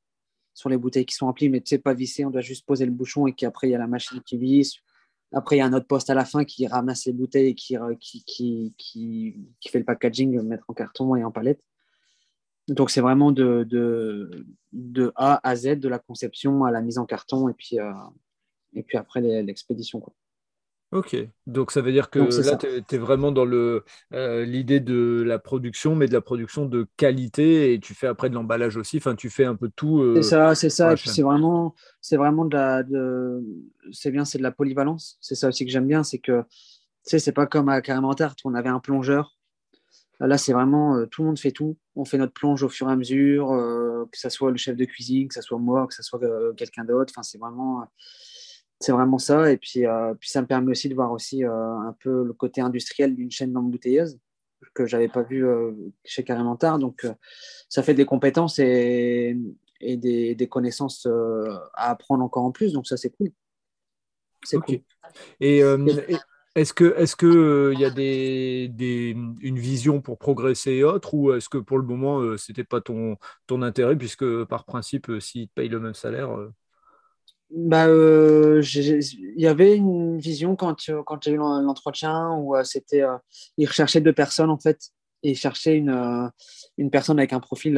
sur 0.53 0.69
les 0.69 0.77
bouteilles 0.77 1.05
qui 1.05 1.15
sont 1.15 1.25
remplies, 1.25 1.49
mais 1.49 1.61
tu 1.61 1.69
sais, 1.69 1.77
pas 1.77 1.93
visser, 1.93 2.25
on 2.25 2.31
doit 2.31 2.41
juste 2.41 2.65
poser 2.65 2.85
le 2.85 2.91
bouchon 2.91 3.27
et 3.27 3.33
qu'après, 3.33 3.69
il 3.69 3.71
y 3.71 3.75
a 3.75 3.77
la 3.77 3.87
machine 3.87 4.21
qui 4.21 4.37
visse. 4.37 4.75
Après, 5.31 5.55
il 5.55 5.59
y 5.59 5.61
a 5.61 5.65
un 5.65 5.73
autre 5.73 5.87
poste 5.87 6.09
à 6.09 6.15
la 6.15 6.25
fin 6.25 6.43
qui 6.43 6.67
ramasse 6.67 7.05
les 7.05 7.13
bouteilles 7.13 7.49
et 7.49 7.55
qui, 7.55 7.77
qui, 8.77 9.35
fait 9.69 9.79
le 9.79 9.85
packaging, 9.85 10.41
mettre 10.41 10.65
en 10.67 10.73
carton 10.73 11.15
et 11.15 11.23
en 11.23 11.31
palette. 11.31 11.61
Donc, 12.67 12.89
c'est 12.89 13.01
vraiment 13.01 13.31
de, 13.31 14.43
A 15.15 15.47
à 15.47 15.55
Z, 15.55 15.79
de 15.79 15.87
la 15.87 15.99
conception 15.99 16.65
à 16.65 16.71
la 16.71 16.81
mise 16.81 16.97
en 16.97 17.05
carton 17.05 17.47
et 17.47 17.53
puis, 17.53 17.79
euh, 17.79 17.93
et 18.73 18.83
puis 18.83 18.97
après 18.97 19.21
l'expédition. 19.21 20.03
Ok, 20.91 21.15
donc 21.45 21.71
ça 21.71 21.81
veut 21.81 21.91
dire 21.91 22.09
que 22.09 22.17
là, 22.17 22.57
tu 22.57 22.95
es, 22.95 22.97
vraiment 22.97 23.31
dans 23.31 23.45
euh, 23.45 23.83
l'idée 24.45 24.79
de 24.79 25.21
la 25.23 25.37
production, 25.37 25.95
mais 25.95 26.07
de 26.07 26.13
la 26.13 26.21
production 26.21 26.65
de 26.65 26.87
qualité, 26.97 27.73
et 27.73 27.79
tu 27.79 27.93
fais 27.93 28.07
après 28.07 28.31
de 28.31 28.33
l'emballage 28.33 28.75
aussi, 28.75 28.97
enfin, 28.97 29.13
tu 29.13 29.29
fais 29.29 29.45
un 29.45 29.55
peu 29.55 29.69
tout. 29.75 30.01
Euh, 30.01 30.15
c'est 30.15 30.23
ça, 30.23 30.55
c'est 30.55 30.71
ça, 30.71 30.93
et 30.93 30.95
puis 30.95 31.09
c'est 31.09 31.21
vraiment, 31.21 31.75
de 32.01 32.55
la, 32.55 32.81
de... 32.81 33.39
c'est 33.91 34.09
bien, 34.09 34.25
c'est 34.25 34.39
de 34.39 34.43
la 34.43 34.51
polyvalence, 34.51 35.19
c'est 35.21 35.35
ça 35.35 35.49
aussi 35.49 35.63
que 35.63 35.71
j'aime 35.71 35.85
bien, 35.85 36.03
c'est 36.03 36.17
que, 36.17 36.41
tu 36.41 36.47
sais, 37.03 37.19
c'est 37.19 37.33
pas 37.33 37.45
comme 37.45 37.69
à 37.69 37.81
Carrément 37.81 38.15
Tarte, 38.15 38.43
où 38.43 38.49
on 38.49 38.55
avait 38.55 38.69
un 38.69 38.79
plongeur, 38.79 39.37
là, 40.19 40.39
c'est 40.39 40.53
vraiment, 40.53 40.95
euh, 40.95 41.05
tout 41.05 41.21
le 41.21 41.27
monde 41.27 41.39
fait 41.39 41.51
tout, 41.51 41.77
on 41.95 42.03
fait 42.03 42.17
notre 42.17 42.33
plonge 42.33 42.63
au 42.63 42.69
fur 42.69 42.89
et 42.89 42.93
à 42.93 42.95
mesure, 42.95 43.49
que 44.11 44.17
ce 44.17 44.29
soit 44.29 44.49
le 44.49 44.57
chef 44.57 44.75
de 44.75 44.85
cuisine, 44.85 45.27
que 45.27 45.35
ce 45.35 45.41
soit 45.43 45.59
moi, 45.59 45.85
que 45.85 45.93
ce 45.93 46.01
soit 46.01 46.19
quelqu'un 46.57 46.83
d'autre, 46.83 47.13
enfin, 47.15 47.21
c'est 47.21 47.37
vraiment 47.37 47.85
c'est 48.79 48.91
vraiment 48.91 49.17
ça. 49.17 49.51
Et 49.51 49.57
puis, 49.57 49.85
euh, 49.85 50.13
puis 50.15 50.29
ça 50.29 50.41
me 50.41 50.47
permet 50.47 50.71
aussi 50.71 50.89
de 50.89 50.95
voir 50.95 51.11
aussi 51.11 51.43
euh, 51.43 51.51
un 51.51 51.95
peu 51.99 52.23
le 52.23 52.33
côté 52.33 52.61
industriel 52.61 53.15
d'une 53.15 53.31
chaîne 53.31 53.53
d'embouteilleuse 53.53 54.17
que 54.73 54.85
j'avais 54.85 55.07
pas 55.07 55.23
vu 55.23 55.45
euh, 55.45 55.71
chez 56.05 56.23
Tard. 56.23 56.79
Donc, 56.79 57.07
ça 57.69 57.83
fait 57.83 57.93
des 57.93 58.05
compétences 58.05 58.59
et, 58.59 59.37
et 59.81 59.97
des, 59.97 60.35
des, 60.35 60.47
connaissances 60.47 61.07
à 61.73 61.91
apprendre 61.91 62.23
encore 62.23 62.43
en 62.43 62.51
plus. 62.51 62.73
Donc, 62.73 62.87
ça, 62.87 62.97
c'est 62.97 63.09
cool. 63.09 63.31
C'est 64.43 64.57
cool. 64.57 64.79
Et, 65.39 65.61
est-ce 66.55 66.73
que 66.73 66.95
est-ce 66.97 67.15
que 67.15 67.71
il 67.73 67.79
y 67.79 67.85
a 67.85 67.89
des, 67.89 68.69
des, 68.69 69.15
une 69.41 69.59
vision 69.59 70.01
pour 70.01 70.17
progresser 70.17 70.71
et 70.71 70.83
autres 70.83 71.13
ou 71.13 71.31
est-ce 71.31 71.47
que 71.47 71.59
pour 71.59 71.77
le 71.77 71.85
moment 71.85 72.35
c'était 72.37 72.63
pas 72.63 72.81
ton 72.81 73.17
ton 73.45 73.61
intérêt 73.61 73.95
puisque 73.95 74.43
par 74.45 74.65
principe 74.65 75.11
s'ils 75.19 75.47
te 75.47 75.53
payent 75.53 75.69
le 75.69 75.79
même 75.79 75.93
salaire 75.93 76.35
bah, 77.51 77.87
euh, 77.87 78.61
il 78.63 79.41
y 79.41 79.47
avait 79.47 79.75
une 79.75 80.19
vision 80.19 80.55
quand, 80.55 80.75
quand 81.05 81.23
j'ai 81.23 81.31
eu 81.31 81.37
l'entretien 81.37 82.29
où 82.33 82.55
euh, 82.55 82.63
c'était, 82.63 83.01
euh, 83.01 83.17
ils 83.57 83.65
recherchaient 83.65 84.01
deux 84.01 84.13
personnes 84.13 84.51
en 84.51 84.59
fait. 84.59 84.91
Et 85.21 85.31
ils 85.31 85.37
cherchaient 85.37 85.75
une, 85.75 86.31
une 86.77 86.89
personne 86.89 87.19
avec 87.19 87.33
un 87.33 87.41
profil 87.41 87.73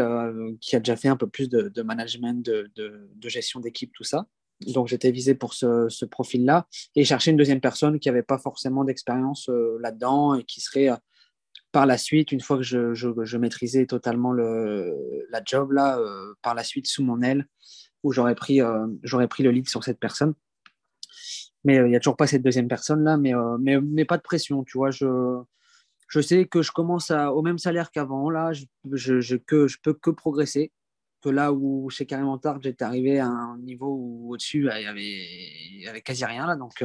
qui 0.62 0.76
a 0.76 0.80
déjà 0.80 0.96
fait 0.96 1.08
un 1.08 1.18
peu 1.18 1.28
plus 1.28 1.50
de, 1.50 1.82
management, 1.82 2.46
de, 2.46 2.70
de, 2.76 3.30
gestion 3.30 3.60
d'équipe, 3.60 3.92
tout 3.96 4.04
ça. 4.04 4.28
Donc 4.68 4.88
j'étais 4.90 5.10
visé 5.10 5.34
pour 5.34 5.56
ce, 5.56 5.90
ce 5.90 6.06
profil-là. 6.06 6.68
Et 6.96 7.02
ils 7.02 7.06
cherchaient 7.06 7.32
une 7.32 7.38
deuxième 7.38 7.60
personne 7.60 8.00
qui 8.00 8.10
n'avait 8.10 8.22
pas 8.22 8.38
forcément 8.38 8.84
d'expérience 8.84 9.50
là-dedans 9.80 10.36
et 10.36 10.44
qui 10.44 10.62
serait 10.62 10.90
par 11.72 11.88
la 11.88 11.98
suite, 11.98 12.32
une 12.32 12.42
fois 12.42 12.58
que 12.58 12.64
je, 12.64 12.94
je, 12.94 13.10
je 13.24 13.38
maîtrisais 13.38 13.88
totalement 13.88 14.34
le, 14.34 15.26
la 15.32 15.42
job, 15.44 15.72
là, 15.72 16.00
par 16.44 16.54
la 16.54 16.64
suite 16.64 16.86
sous 16.86 17.04
mon 17.04 17.24
aile, 17.24 17.48
où 18.04 18.12
j'aurais 18.12 18.36
pris, 18.36 18.62
euh, 18.62 18.88
pris 19.30 19.44
le 19.44 19.52
lead 19.52 19.70
sur 19.70 19.84
cette 19.84 20.00
personne. 20.00 20.34
Mais 21.64 21.78
euh, 21.78 21.88
il 21.88 21.92
n'y 21.92 21.96
a 21.96 22.00
toujours 22.00 22.18
pas 22.18 22.28
cette 22.28 22.42
deuxième 22.42 22.68
personne-là, 22.68 23.18
mais, 23.18 23.36
euh, 23.36 23.58
mais, 23.60 23.80
mais, 23.80 24.06
pas 24.06 24.18
de 24.18 24.24
pression, 24.24 24.64
tu 24.64 24.78
vois. 24.78 24.92
Je, 24.92 25.42
je 26.08 26.22
sais 26.22 26.46
que 26.46 26.62
je 26.62 26.72
commence 26.72 27.12
au 27.12 27.42
même 27.42 27.58
salaire 27.58 27.92
qu'avant, 27.92 28.30
là, 28.30 28.52
je, 28.54 28.66
je, 29.22 29.36
que, 29.36 29.68
je 29.68 29.78
peux 29.82 29.94
que 29.94 30.10
progresser. 30.10 30.72
Que 31.22 31.30
là 31.30 31.54
où 31.54 31.88
chez 31.92 32.08
Carrément 32.08 32.40
Tard, 32.40 32.60
j'étais 32.64 32.84
arrivé 32.84 33.20
à 33.20 33.28
un 33.28 33.60
niveau 33.60 33.96
où 33.96 34.34
au-dessus, 34.34 34.70
il 34.74 34.80
n'y 34.80 34.88
avait, 34.88 35.88
avait, 35.88 36.02
quasi 36.02 36.26
rien, 36.26 36.48
là. 36.48 36.56
Donc, 36.56 36.84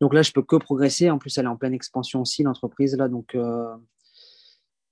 donc 0.00 0.14
là, 0.14 0.22
je 0.22 0.32
peux 0.32 0.42
que 0.42 0.56
progresser. 0.56 1.10
En 1.10 1.18
plus, 1.18 1.36
elle 1.36 1.44
est 1.44 1.48
en 1.48 1.56
pleine 1.56 1.74
expansion 1.74 2.22
aussi, 2.22 2.42
l'entreprise, 2.42 2.96
là. 2.96 3.08
Donc, 3.08 3.36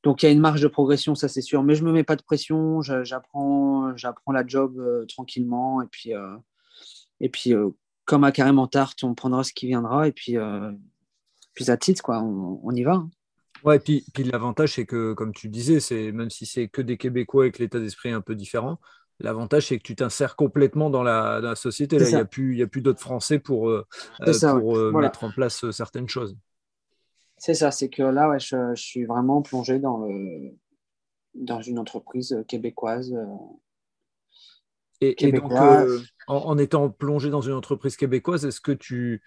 donc 0.05 0.23
il 0.23 0.27
y 0.27 0.29
a 0.29 0.33
une 0.33 0.41
marge 0.41 0.61
de 0.61 0.69
progression, 0.69 1.15
ça 1.15 1.29
c'est 1.29 1.41
sûr. 1.41 1.63
Mais 1.65 1.75
je 1.75 1.83
ne 1.83 1.89
me 1.89 1.93
mets 1.93 2.05
pas 2.05 2.15
de 2.15 2.23
pression, 2.23 2.83
j'apprends, 2.83 3.97
j'apprends 3.97 4.33
la 4.33 4.47
job 4.47 4.79
euh, 4.79 5.07
tranquillement. 5.07 5.81
Et 5.83 5.87
puis, 5.87 6.15
euh, 6.15 6.37
et 7.21 7.31
puis 7.31 7.55
euh, 7.55 7.71
comme 8.05 8.23
à 8.23 8.31
Carrément 8.31 8.67
Tarte, 8.67 9.03
on 9.03 9.15
prendra 9.15 9.43
ce 9.43 9.55
qui 9.55 9.67
viendra. 9.67 10.07
Et 10.07 10.13
puis, 10.13 10.37
puis 11.55 11.71
à 11.71 11.77
titre, 11.79 12.03
quoi, 12.03 12.23
on, 12.23 12.71
y 12.73 12.83
va. 12.83 12.93
Hein. 12.93 13.11
Ouais, 13.65 13.79
puis, 13.79 14.05
puis 14.13 14.25
l'avantage, 14.25 14.75
c'est 14.75 14.85
que, 14.85 15.15
comme 15.15 15.33
tu 15.33 15.49
disais, 15.49 15.81
c'est 15.81 16.13
même 16.13 16.29
si 16.29 16.45
c'est 16.45 16.69
que 16.69 16.83
des 16.83 16.99
Québécois 16.99 17.45
avec 17.45 17.59
l'état 17.59 17.81
d'esprit 17.81 18.11
un 18.11 18.21
peu 18.21 18.35
différent, 18.35 18.79
l'avantage, 19.21 19.69
c'est 19.69 19.79
que 19.79 19.83
tu 19.83 19.97
t'insères 19.97 20.37
complètement 20.37 20.91
dans 20.91 21.03
la, 21.03 21.41
dans 21.41 21.49
la 21.49 21.57
société. 21.57 21.99
Là, 21.99 22.07
il 22.07 22.15
n'y 22.15 22.21
a 22.21 22.27
plus, 22.27 22.69
plus 22.69 22.83
d'autres 22.83 23.01
Français 23.01 23.39
pour, 23.39 23.73
pour 24.23 24.93
mettre 25.01 25.25
en 25.25 25.31
place 25.31 25.71
certaines 25.71 26.09
choses. 26.11 26.37
C'est 27.45 27.53
ça, 27.53 27.71
c'est 27.71 27.91
que 27.91 28.03
là, 28.03 28.31
ouais, 28.31 28.41
je, 28.41 28.75
suis 28.75 29.05
vraiment 29.05 29.43
plongé 29.43 29.79
dans, 29.79 29.99
le, 29.99 30.55
dans 31.35 31.61
une 31.61 31.79
entreprise 31.79 32.43
québécoise. 32.49 33.13
Euh, 33.13 33.27
et, 35.03 35.31
donc, 35.31 35.53
euh, 35.53 36.01
en, 36.27 36.57
étant 36.57 36.89
plongé 36.89 37.29
dans 37.29 37.43
une 37.43 37.53
entreprise 37.53 37.99
québécoise, 37.99 38.47
est-ce 38.47 38.63
que 38.63 38.73
tu, 38.73 39.23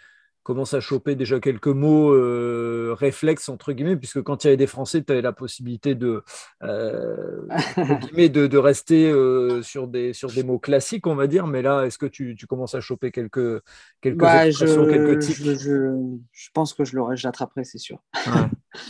commence 0.47 0.73
à 0.73 0.79
choper 0.79 1.15
déjà 1.15 1.41
quelques 1.41 1.67
mots 1.67 2.13
euh, 2.13 2.95
réflexes, 2.97 3.49
entre 3.49 3.73
guillemets, 3.73 3.97
puisque 3.97 4.21
quand 4.21 4.45
il 4.45 4.47
y 4.47 4.49
avait 4.51 4.55
des 4.55 4.65
Français, 4.65 5.03
tu 5.03 5.11
avais 5.11 5.21
la 5.21 5.33
possibilité 5.33 5.93
de, 5.93 6.23
euh, 6.63 7.41
de, 8.15 8.47
de, 8.47 8.57
rester 8.57 9.11
euh, 9.11 9.61
sur, 9.61 9.89
des, 9.89 10.13
sur 10.13 10.31
des 10.31 10.43
mots 10.43 10.57
classiques, 10.57 11.05
on 11.05 11.15
va 11.15 11.27
dire. 11.27 11.47
Mais 11.47 11.61
là, 11.61 11.83
est-ce 11.83 11.97
que 11.97 12.05
tu, 12.05 12.33
tu, 12.37 12.47
commences 12.47 12.75
à 12.75 12.79
choper 12.79 13.11
quelques, 13.11 13.61
quelques 13.99 14.19
bah, 14.19 14.47
expressions, 14.47 14.85
quelques 14.85 15.19
types 15.19 15.35
je, 15.35 15.97
je, 16.31 16.49
pense 16.53 16.73
que 16.73 16.85
je 16.85 16.95
l'aurais, 16.95 17.17
j'attraperai, 17.17 17.65
c'est 17.65 17.77
sûr. 17.77 17.99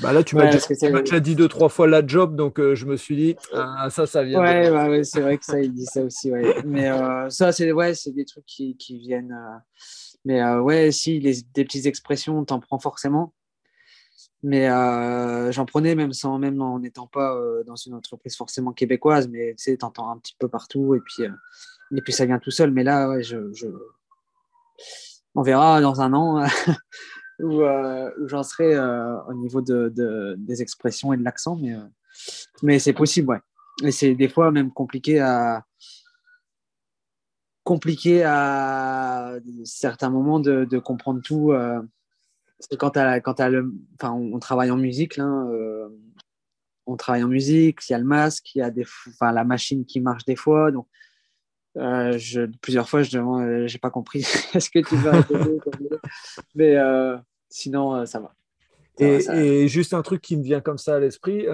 Bah 0.03 0.13
là, 0.13 0.23
tu 0.23 0.35
m'as 0.35 0.51
déjà, 0.51 1.19
dit 1.19 1.35
deux, 1.35 1.47
trois 1.47 1.69
fois 1.69 1.87
la 1.87 2.05
job, 2.05 2.35
donc 2.35 2.61
je 2.61 2.85
me 2.85 2.97
suis 2.97 3.15
dit, 3.15 3.35
ah, 3.55 3.89
ça, 3.89 4.05
ça 4.05 4.23
vient. 4.23 4.39
Ouais, 4.39 4.69
bah, 4.69 4.89
ouais 4.89 5.03
c'est 5.03 5.21
vrai 5.21 5.39
que 5.39 5.45
ça, 5.45 5.59
il 5.59 5.73
dit 5.73 5.87
ça 5.87 6.03
aussi. 6.03 6.31
Ouais. 6.31 6.61
Mais 6.67 6.91
ça, 7.29 7.51
c'est 7.51 7.71
ouais, 7.71 7.93
des 8.05 8.25
trucs 8.25 8.45
qui, 8.45 8.77
qui 8.77 8.99
viennent 8.99 9.35
mais 10.25 10.41
euh, 10.41 10.61
ouais, 10.61 10.91
si, 10.91 11.19
les, 11.19 11.41
des 11.53 11.63
petites 11.63 11.85
expressions, 11.85 12.43
t'en 12.45 12.59
prends 12.59 12.79
forcément. 12.79 13.33
Mais 14.43 14.69
euh, 14.69 15.51
j'en 15.51 15.65
prenais 15.65 15.95
même 15.95 16.13
sans, 16.13 16.37
même 16.37 16.61
en 16.61 16.79
n'étant 16.79 17.07
pas 17.07 17.35
euh, 17.35 17.63
dans 17.63 17.75
une 17.75 17.93
entreprise 17.93 18.35
forcément 18.35 18.71
québécoise, 18.71 19.27
mais 19.27 19.55
tu 19.57 19.63
sais, 19.63 19.77
t'entends 19.77 20.11
un 20.11 20.17
petit 20.17 20.35
peu 20.37 20.47
partout 20.47 20.95
et 20.95 20.99
puis, 20.99 21.23
et 21.95 22.01
puis 22.01 22.13
ça 22.13 22.25
vient 22.25 22.39
tout 22.39 22.51
seul. 22.51 22.71
Mais 22.71 22.83
là, 22.83 23.19
je, 23.21 23.37
on 25.33 25.41
verra 25.41 25.81
dans 25.81 26.01
un 26.01 26.13
an 26.13 26.45
où, 27.39 27.61
j'en 28.25 28.43
serai 28.43 28.77
au 29.27 29.33
niveau 29.33 29.61
de, 29.61 30.35
des 30.37 30.61
expressions 30.61 31.13
et 31.13 31.17
de 31.17 31.23
l'accent, 31.23 31.55
mais, 31.55 31.75
mais 32.61 32.79
c'est 32.79 32.93
possible, 32.93 33.29
ouais. 33.29 33.39
Et 33.83 33.91
c'est 33.91 34.15
des 34.15 34.29
fois 34.29 34.51
même 34.51 34.71
compliqué 34.71 35.19
à, 35.19 35.66
compliqué 37.67 38.23
à 38.23 39.33
certains 39.65 40.09
moments 40.09 40.39
de, 40.39 40.63
de 40.63 40.79
comprendre 40.79 41.21
tout. 41.21 41.51
Euh, 41.51 41.81
quand, 42.79 42.93
quand 42.93 43.49
le, 43.49 43.73
enfin, 43.95 44.13
on, 44.13 44.39
travaille 44.39 44.71
en 44.71 44.77
musique, 44.77 45.17
là, 45.17 45.25
euh, 45.25 45.89
on 46.85 46.95
travaille 46.95 47.23
en 47.23 47.27
musique, 47.27 47.79
il 47.89 47.91
y 47.91 47.95
a 47.95 47.99
le 47.99 48.05
masque, 48.05 48.55
il 48.55 48.59
y 48.59 48.61
a 48.61 48.71
des, 48.71 48.85
enfin, 49.09 49.33
la 49.33 49.43
machine 49.43 49.83
qui 49.83 49.99
marche 49.99 50.23
des 50.23 50.37
fois. 50.37 50.71
Donc, 50.71 50.87
euh, 51.75 52.17
je, 52.17 52.43
plusieurs 52.61 52.87
fois, 52.87 53.03
je 53.03 53.11
demande, 53.11 53.67
j'ai 53.67 53.79
pas 53.79 53.91
compris. 53.91 54.19
Est-ce 54.53 54.69
que 54.69 54.79
tu 54.79 54.95
Mais 56.55 56.77
sinon, 57.49 58.05
ça 58.05 58.21
va. 58.21 58.33
et, 58.97 59.19
et, 59.33 59.67
juste 59.67 59.93
un 59.93 60.03
truc 60.03 60.21
qui 60.21 60.37
me 60.37 60.43
vient 60.43 60.61
comme 60.61 60.77
ça 60.77 60.95
à 60.95 60.99
l'esprit 61.01 61.45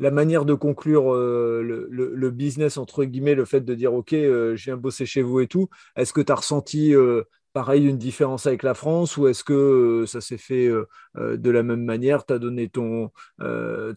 la 0.00 0.10
manière 0.10 0.46
de 0.46 0.54
conclure 0.54 1.12
euh, 1.12 1.62
le, 1.62 2.30
business, 2.30 2.78
entre 2.78 3.04
guillemets, 3.04 3.34
le 3.34 3.44
fait 3.44 3.60
de 3.60 3.74
dire 3.74 3.92
OK, 3.92 4.14
euh, 4.14 4.56
je 4.56 4.64
viens 4.64 4.76
bosser 4.78 5.04
chez 5.04 5.20
vous 5.20 5.40
et 5.40 5.46
tout, 5.46 5.68
est-ce 5.94 6.14
que 6.14 6.22
tu 6.22 6.32
as 6.32 6.36
ressenti 6.36 6.94
euh, 6.94 7.24
pareil 7.52 7.86
une 7.86 7.98
différence 7.98 8.46
avec 8.46 8.62
la 8.62 8.72
France 8.72 9.18
ou 9.18 9.28
est-ce 9.28 9.44
que 9.44 10.04
ça 10.06 10.22
s'est 10.22 10.38
fait 10.38 10.70
de 11.16 11.50
la 11.50 11.62
même 11.62 11.84
manière 11.84 12.24
Tu 12.24 12.32
as 12.32 12.38
donné 12.38 12.68
ton, 12.68 13.10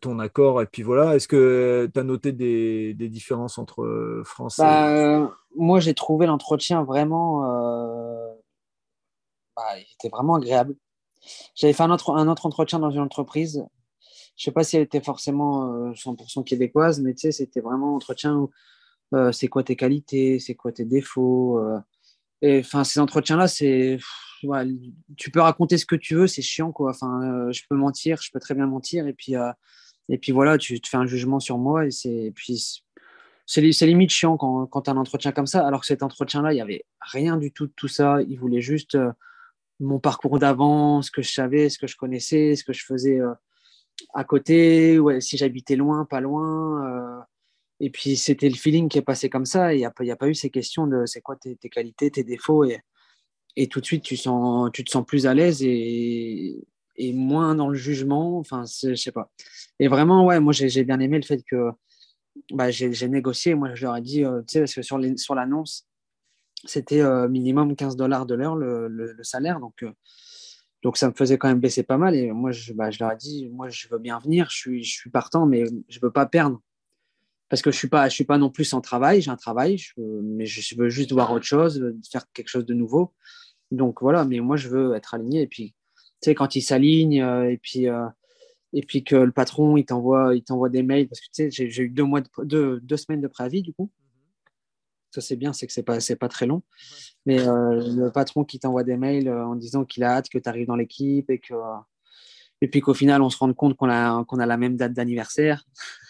ton 0.02 0.20
accord 0.20 0.62
et 0.62 0.66
puis 0.66 0.82
voilà. 0.82 1.16
Est-ce 1.16 1.28
que 1.28 1.88
tu 1.94 2.00
as 2.00 2.04
noté 2.04 2.32
des, 2.32 2.96
différences 2.96 3.60
entre 3.60 4.24
France 4.26 4.58
et. 4.58 4.64
Bah, 4.64 5.32
moi, 5.56 5.80
j'ai 5.80 5.94
trouvé 5.94 6.26
l'entretien 6.26 6.84
vraiment. 6.84 7.42
Bah, 9.56 9.78
il 9.78 9.86
était 10.00 10.10
vraiment 10.10 10.34
agréable. 10.34 10.76
J'avais 11.54 11.74
fait 11.74 11.84
un 11.84 11.92
autre, 11.92 12.10
un 12.10 12.28
autre 12.28 12.48
entretien 12.48 12.80
dans 12.80 12.90
une 12.90 13.02
entreprise 13.02 13.64
je 14.36 14.46
sais 14.46 14.52
pas 14.52 14.64
si 14.64 14.78
elle 14.78 14.84
était 14.84 15.02
forcément 15.02 15.92
100% 15.94 16.40
euh, 16.40 16.44
québécoise, 16.44 17.02
mais 17.02 17.14
tu 17.14 17.22
sais, 17.22 17.32
c'était 17.32 17.62
vraiment 17.62 17.96
entretien 17.96 18.48
euh, 19.14 19.32
c'est 19.32 19.48
quoi 19.48 19.64
tes 19.64 19.76
qualités, 19.76 20.40
c'est 20.40 20.56
quoi 20.56 20.72
tes 20.72 20.86
défauts. 20.86 21.60
Euh. 21.60 21.80
et 22.42 22.60
enfin, 22.60 22.84
ces 22.84 23.00
entretiens-là, 23.00 23.48
c'est. 23.48 24.00
tu 25.18 25.32
peux 25.32 25.42
raconter 25.42 25.78
ce 25.78 25.86
que 25.86 25.96
tu 25.96 26.16
veux, 26.16 26.28
c'est 26.28 26.42
chiant, 26.42 26.72
quoi. 26.72 26.92
Enfin, 26.92 27.52
je 27.52 27.62
peux 27.70 27.76
mentir, 27.76 28.22
je 28.22 28.32
peux 28.32 28.40
très 28.40 28.56
bien 28.56 28.68
mentir, 28.68 29.08
et 29.08 29.14
puis, 29.14 29.36
Et 30.10 30.18
puis 30.18 30.32
voilà, 30.32 30.58
tu 30.58 30.82
te 30.82 30.88
fais 30.90 30.98
un 30.98 31.06
jugement 31.06 31.40
sur 31.40 31.58
moi. 31.58 31.86
Et, 31.86 31.92
c'est, 31.92 32.32
puis 32.36 32.62
c'est, 33.46 33.62
limite 33.62 34.10
chiant 34.10 34.38
quand, 34.38 34.68
quand 34.68 34.84
tu 34.84 34.90
as 34.90 34.94
un 34.94 34.98
entretien 34.98 35.32
comme 35.32 35.48
ça. 35.48 35.66
Alors 35.68 35.82
que 35.82 35.88
cet 35.88 36.04
entretien-là, 36.04 36.54
il 36.54 36.56
n'y 36.56 36.62
avait 36.62 36.86
rien 37.02 37.38
du 37.38 37.52
tout 37.52 37.68
de 37.68 37.74
tout 37.76 37.88
ça. 37.88 38.20
Il 38.28 38.40
voulait 38.40 38.62
juste 38.62 38.98
mon 39.80 40.00
parcours 40.00 40.40
d'avant, 40.40 41.02
ce 41.02 41.12
que 41.12 41.22
je 41.22 41.32
savais, 41.32 41.70
ce 41.70 41.78
que 41.78 41.88
je 41.88 41.98
connaissais, 41.98 42.56
ce 42.56 42.64
que 42.64 42.74
je 42.74 42.84
faisais 42.86 43.20
à 44.14 44.24
côté, 44.24 45.00
ouais, 45.00 45.22
si 45.22 45.38
j'habitais 45.38 45.76
loin, 45.76 46.06
pas 46.06 46.22
loin. 46.22 46.86
Euh. 46.86 47.22
et 47.80 47.90
puis 47.90 48.16
c'était 48.18 48.50
le 48.50 48.56
feeling 48.56 48.90
qui 48.90 48.98
est 48.98 49.04
passé 49.04 49.30
comme 49.30 49.46
ça. 49.46 49.74
Il 49.74 49.78
n'y 49.78 49.86
a, 49.86 49.94
a, 50.12 50.16
pas 50.16 50.28
eu 50.28 50.36
ces 50.36 50.50
questions 50.50 50.88
de 50.88 51.06
c'est 51.06 51.22
quoi 51.22 51.36
tes, 51.36 51.56
tes, 51.56 51.70
qualités, 51.70 52.12
tes 52.12 52.24
défauts. 52.24 52.64
Et, 52.66 52.80
et 53.56 53.68
tout 53.68 53.80
de 53.82 53.86
suite, 53.86 54.04
tu, 54.04 54.18
sens, 54.18 54.70
tu 54.74 54.84
te 54.84 54.92
sens 54.92 55.06
plus 55.06 55.28
à 55.28 55.34
l'aise 55.34 55.64
et, 55.64 56.66
et 56.96 57.14
moins 57.14 57.56
dans 57.56 57.70
le 57.70 57.76
jugement. 57.76 58.40
Enfin, 58.40 58.64
je 58.66 58.96
sais 58.96 59.12
pas. 59.12 59.32
Et 59.80 59.88
vraiment, 59.88 60.26
ouais, 60.26 60.40
moi, 60.40 60.54
j'ai 60.54 60.84
bien 60.84 61.00
aimé 61.00 61.18
le 61.18 61.26
fait 61.26 61.44
que 61.50 61.72
bah, 62.52 62.72
j'ai 62.72 63.08
négocié. 63.08 63.56
Moi, 63.56 63.76
je 63.76 63.86
leur 63.86 63.98
ai 63.98 64.02
dit, 64.02 64.24
euh, 64.24 64.42
tu 64.42 64.54
sais, 64.54 64.60
parce 64.60 64.74
que 64.74 64.82
sur 64.82 64.98
l'annonce, 65.36 65.74
sur 65.74 65.86
c'était 66.66 67.02
euh, 67.02 67.28
minimum 67.28 67.76
15 67.76 67.96
dollars 67.96 68.26
de 68.26 68.36
l'heure 68.36 68.56
le, 68.56 68.88
le, 68.88 69.24
salaire. 69.24 69.60
Donc, 69.60 69.84
donc, 70.84 70.98
ça 70.98 71.08
me 71.08 71.14
faisait 71.14 71.38
quand 71.38 71.48
même 71.48 71.60
baisser 71.62 71.84
pas 71.84 71.98
mal. 71.98 72.14
Et 72.16 72.32
moi, 72.32 72.52
je, 72.52 72.74
bah, 72.74 72.92
je 72.92 73.00
leur 73.00 73.14
ai 73.14 73.16
dit, 73.16 73.50
moi, 73.50 73.70
je 73.70 73.88
veux 73.88 74.00
bien 74.00 74.20
venir, 74.20 74.50
je 74.50 74.82
suis, 74.82 75.10
partant, 75.10 75.46
mais 75.46 75.64
je 75.88 76.00
veux 76.02 76.12
pas 76.12 76.26
perdre. 76.26 76.62
Parce 77.50 77.62
que 77.62 77.72
je 77.72 77.78
suis 77.78 77.88
pas, 77.88 78.10
suis 78.10 78.26
pas 78.26 78.38
non 78.38 78.50
plus 78.50 78.66
sans 78.66 78.82
travail. 78.82 79.22
J'ai 79.22 79.32
un 79.32 79.38
travail, 79.38 79.80
mais 79.98 80.46
je 80.46 80.76
veux 80.76 80.90
juste 80.90 81.12
voir 81.14 81.32
autre 81.32 81.46
chose, 81.46 81.94
faire 82.12 82.26
quelque 82.34 82.50
chose 82.50 82.66
de 82.66 82.74
nouveau. 82.74 83.14
Donc 83.72 84.02
voilà, 84.02 84.26
mais 84.26 84.40
moi, 84.40 84.58
je 84.58 84.68
veux 84.70 84.94
être 84.96 85.14
aligné. 85.14 85.42
Et 85.44 85.48
puis, 85.48 85.74
tu 86.22 86.30
sais, 86.30 86.36
quand 86.36 86.56
il 86.56 86.62
s'aligne 86.62 87.22
euh, 87.22 87.52
et 87.52 87.58
puis 87.58 87.88
euh, 87.88 88.08
et 88.74 88.82
puis 88.82 89.04
que 89.04 89.16
le 89.16 89.32
patron 89.32 89.78
il 89.78 89.86
t'envoie 89.86 90.36
il 90.36 90.44
t'envoie 90.44 90.70
des 90.70 90.84
mails 90.84 91.08
parce 91.08 91.20
que 91.20 91.28
tu 91.28 91.52
sais 91.52 91.70
j'ai 91.70 91.84
eu 91.84 91.90
deux 91.90 92.04
mois 92.04 92.22
de, 92.22 92.80
deux, 92.82 92.98
semaines 92.98 93.22
de 93.22 93.28
préavis 93.28 93.62
du 93.62 93.72
coup 93.74 93.92
ça 95.14 95.22
c'est 95.22 95.36
bien 95.36 95.54
c'est 95.54 95.68
que 95.68 95.74
c'est 95.74 95.84
pas 95.84 96.00
c'est 96.00 96.16
pas 96.16 96.30
très 96.30 96.46
long 96.46 96.62
mais 97.26 97.40
euh, 97.48 97.82
le 97.96 98.12
patron 98.12 98.44
qui 98.44 98.60
t'envoie 98.60 98.84
des 98.84 98.98
mails 98.98 99.30
en 99.30 99.56
disant 99.56 99.86
qu'il 99.86 100.04
a 100.04 100.16
hâte 100.16 100.30
que 100.30 100.38
tu 100.38 100.50
arrives 100.50 100.68
dans 100.68 100.76
l'équipe 100.76 101.30
et 101.30 101.40
que 101.40 101.54
et 102.62 102.68
puis 102.68 102.82
qu'au 102.82 102.94
final 102.94 103.22
on 103.22 103.30
se 103.30 103.38
rende 103.38 103.56
compte 103.56 103.76
qu'on 103.76 103.90
a 103.90 104.24
qu'on 104.26 104.40
a 104.40 104.46
la 104.46 104.58
même 104.58 104.76
date 104.76 104.94
d'anniversaire 104.94 105.66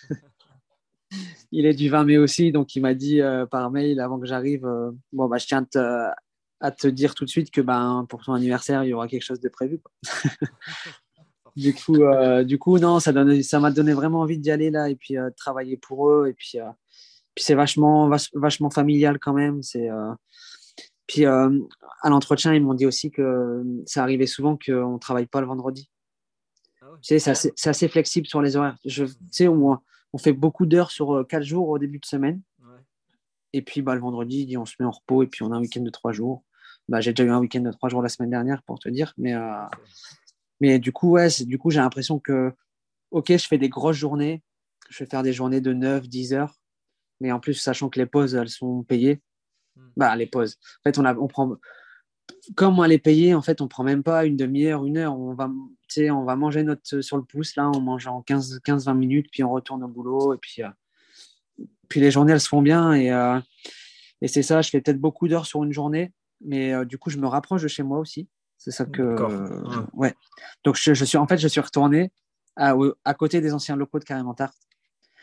il 1.51 1.65
est 1.65 1.74
du 1.74 1.89
20 1.89 2.05
mai 2.05 2.17
aussi 2.17 2.51
donc 2.51 2.75
il 2.75 2.81
m'a 2.81 2.93
dit 2.93 3.22
par 3.51 3.72
mail 3.72 4.00
avant 4.00 4.19
que 4.19 4.25
j'arrive 4.25 4.67
bon 5.12 5.27
bah 5.27 5.38
je 5.38 5.48
tiens 5.48 5.65
à 5.75 6.15
à 6.63 6.72
te 6.72 6.88
dire 6.88 7.13
tout 7.13 7.25
de 7.25 7.29
suite 7.29 7.51
que 7.51 7.60
ben, 7.60 8.05
pour 8.07 8.24
ton 8.24 8.33
anniversaire, 8.33 8.86
il 8.86 8.89
y 8.89 8.93
aura 8.93 9.10
quelque 9.10 9.24
chose 9.24 9.41
de 9.41 9.50
prévu. 9.50 9.81
du, 11.57 11.74
coup, 11.74 12.01
euh, 12.01 12.45
du 12.45 12.57
coup, 12.57 12.79
non, 12.79 13.01
ça 13.01 13.12
m'a 13.12 13.43
ça 13.43 13.60
donné 13.69 13.91
vraiment 13.91 14.22
envie 14.22 14.38
d'y 14.38 14.50
aller 14.50 14.72
là 14.72 14.89
et 14.89 14.95
puis 14.95 15.17
euh, 15.17 15.29
travailler 15.36 15.75
pour 15.75 16.10
eux. 16.10 16.29
Et 16.29 16.33
puis, 16.33 16.53
euh, 16.55 16.69
puis 17.36 17.44
c'est 17.44 17.56
vachement, 17.56 18.10
vachement 18.34 18.70
familial 18.70 19.20
quand 19.20 19.34
même. 19.34 19.62
C'est, 19.63 19.90
puis 21.08 21.25
à 21.25 21.50
l'entretien, 22.06 22.54
ils 22.54 22.63
m'ont 22.63 22.74
dit 22.74 22.86
aussi 22.86 23.12
que 23.12 23.63
ça 23.86 24.04
arrivait 24.04 24.28
souvent 24.28 24.58
qu'on 24.58 24.94
ne 24.94 25.00
travaille 25.00 25.28
pas 25.28 25.42
le 25.42 25.48
vendredi. 25.48 25.90
Ah 26.82 26.86
c'est 27.02 27.28
assez, 27.68 27.88
flexible 27.88 28.28
sur 28.28 28.42
les 28.42 28.56
horaires. 28.56 28.78
Je, 28.86 29.06
tu 29.06 29.16
sais, 29.32 29.48
on, 29.48 29.80
on 30.13 30.18
fait 30.18 30.34
beaucoup 30.34 30.66
d'heures 30.66 30.92
sur 30.92 31.25
quatre 31.28 31.44
jours 31.44 31.70
au 31.70 31.80
début 31.80 32.00
de 32.00 32.06
semaine. 32.06 32.42
Et 33.54 33.62
puis 33.62 33.82
bah, 33.82 33.96
le 33.96 34.02
vendredi, 34.02 34.58
on 34.58 34.66
se 34.66 34.75
met 34.80 34.86
en 34.86 34.92
repos 34.92 35.24
et 35.24 35.28
puis 35.28 35.44
on 35.44 35.52
a 35.52 35.56
un 35.56 35.62
week-end 35.62 35.82
de 35.82 35.90
trois 35.90 36.12
jours. 36.12 36.44
Bah, 36.90 37.00
j'ai 37.02 37.13
déjà 37.13 37.24
eu 37.24 37.32
un 37.32 37.40
week-end 37.40 37.62
de 37.62 37.72
trois 37.72 37.90
jours 37.90 38.02
la 38.02 38.10
semaine 38.10 38.32
dernière 38.32 38.63
pour 38.63 38.80
te 38.80 38.90
dire. 38.90 39.13
Mais, 39.18 39.34
euh, 39.34 39.66
mais 40.60 40.80
du 40.80 40.92
coup, 40.92 41.12
ouais, 41.12 41.28
du 41.46 41.58
coup, 41.58 41.70
j'ai 41.70 41.80
l'impression 41.80 42.20
que, 42.20 42.52
OK, 43.12 43.28
je 43.30 43.48
fais 43.48 43.58
des 43.58 43.70
grosses 43.70 43.96
journées. 43.96 44.44
Je 44.90 45.04
vais 45.04 45.10
faire 45.10 45.24
des 45.24 45.34
journées 45.34 45.62
de 45.62 45.72
9, 45.72 46.08
10 46.10 46.34
heures. 46.34 46.60
Mais 47.24 47.32
en 47.32 47.39
plus, 47.39 47.56
sachant 47.56 47.89
que 47.89 48.00
les 48.00 48.06
pauses, 48.06 48.36
elles 48.36 48.50
sont 48.50 48.84
payées. 48.84 49.22
Hmm. 49.75 49.88
Bah, 49.98 50.15
les 50.15 50.27
pauses. 50.27 50.58
En 50.80 50.84
fait, 50.84 51.00
on, 51.00 51.06
a, 51.06 51.15
on 51.15 51.27
prend. 51.27 51.55
Comme 52.55 52.77
on 52.77 52.83
les 52.83 53.00
payer, 53.00 53.33
en 53.33 53.42
fait, 53.42 53.59
on 53.62 53.68
prend 53.68 53.83
même 53.83 54.03
pas 54.03 54.25
une 54.25 54.38
demi-heure, 54.38 54.86
une 54.86 54.98
heure. 54.98 55.18
On 55.18 55.33
va, 55.33 55.50
on 55.98 56.24
va 56.24 56.36
manger 56.36 56.64
notre 56.64 57.01
sur 57.01 57.18
le 57.18 57.24
pouce, 57.24 57.55
là, 57.55 57.70
on 57.74 57.81
mange 57.81 58.05
en 58.07 58.22
15-20 58.22 58.96
minutes, 58.96 59.27
puis 59.31 59.44
on 59.44 59.51
retourne 59.51 59.83
au 59.83 59.88
boulot. 59.88 60.36
Et 60.36 60.38
puis, 60.38 60.62
euh, 60.62 60.70
puis 61.90 62.00
les 62.00 62.12
journées, 62.12 62.33
elles 62.33 62.42
se 62.42 62.48
font 62.48 62.62
bien. 62.62 62.94
Et, 62.94 63.12
euh, 63.12 63.40
et 64.22 64.27
c'est 64.27 64.44
ça, 64.44 64.62
je 64.62 64.70
fais 64.70 64.79
peut-être 64.81 65.00
beaucoup 65.00 65.27
d'heures 65.27 65.48
sur 65.48 65.64
une 65.64 65.74
journée 65.74 66.14
mais 66.44 66.74
euh, 66.74 66.86
du 66.86 66.98
coup, 66.98 67.09
je 67.09 67.18
me 67.18 67.27
rapproche 67.27 67.64
de 67.64 67.68
chez 67.68 67.83
moi 67.83 68.00
aussi. 68.00 68.27
C'est 68.57 68.72
ça 68.72 68.86
que. 68.86 69.01
Euh, 69.01 69.81
ouais. 69.94 70.14
Donc, 70.64 70.77
je, 70.77 70.94
suis, 70.94 71.18
en 71.18 71.27
fait, 71.27 71.38
je 71.38 71.48
suis 71.48 71.59
retourné 71.62 72.12
à, 72.55 72.75
à 73.03 73.14
côté 73.14 73.42
des 73.42 73.53
anciens 73.53 73.75
locaux 73.75 74.00
de 74.00 74.05
Carrément 74.05 74.33
Tarte. 74.33 74.57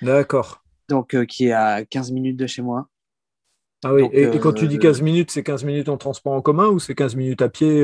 D'accord. 0.02 0.62
Donc, 0.90 1.14
euh, 1.14 1.24
qui 1.24 1.46
est 1.46 1.52
à 1.52 1.84
15 1.84 2.12
minutes 2.12 2.36
de 2.36 2.46
chez 2.46 2.62
moi. 2.62 2.88
Ah 3.82 3.94
oui, 3.94 4.06
et, 4.12 4.38
quand 4.38 4.52
tu 4.52 4.68
dis 4.68 4.78
15 4.78 5.00
minutes, 5.00 5.30
c'est 5.30 5.42
15 5.42 5.64
minutes 5.64 5.88
en 5.88 5.96
transport 5.96 6.34
en 6.34 6.42
commun 6.42 6.68
ou 6.68 6.78
c'est 6.78 6.94
15 6.94 7.16
minutes 7.16 7.40
à 7.40 7.48
pied 7.48 7.82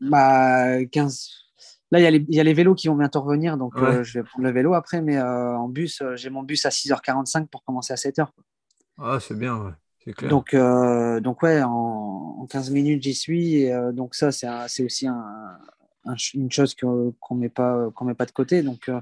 Bah, 0.00 0.84
15. 0.84 1.28
Là, 1.90 1.98
il 1.98 2.02
y, 2.02 2.06
a 2.06 2.10
les, 2.10 2.24
y, 2.28 2.40
a 2.40 2.44
les 2.44 2.54
vélos 2.54 2.74
qui 2.74 2.86
vont 2.86 2.94
bientôt 2.94 3.20
revenir, 3.20 3.56
donc 3.56 3.72
je 3.76 4.18
vais 4.18 4.22
prendre 4.22 4.46
le 4.46 4.52
vélo 4.52 4.74
après, 4.74 5.02
mais 5.02 5.20
en 5.20 5.68
bus, 5.68 6.04
j'ai 6.14 6.30
mon 6.30 6.44
bus 6.44 6.64
à 6.66 6.68
6h45 6.68 7.48
pour 7.48 7.64
commencer 7.64 7.92
à 7.92 7.96
7h. 7.96 8.28
Ah, 8.98 9.18
c'est 9.20 9.36
bien, 9.36 9.56
ouais. 9.56 9.72
Donc, 10.28 10.52
euh, 10.52 11.20
donc 11.20 11.42
ouais, 11.42 11.62
en, 11.62 12.46
15 12.50 12.70
minutes, 12.70 13.02
j'y 13.02 13.14
suis. 13.14 13.56
Et, 13.56 13.72
euh, 13.72 13.92
donc 13.92 14.14
ça, 14.14 14.30
c'est 14.32 14.84
aussi 14.84 15.06
une 16.34 16.52
chose 16.52 16.74
qu'on 16.74 17.14
ne 17.30 17.40
met, 17.40 17.48
pas, 17.48 17.90
qu'on 17.94 18.04
met 18.04 18.14
pas 18.14 18.26
de 18.26 18.32
côté. 18.32 18.62
Donc, 18.62 18.88
euh, 18.88 19.00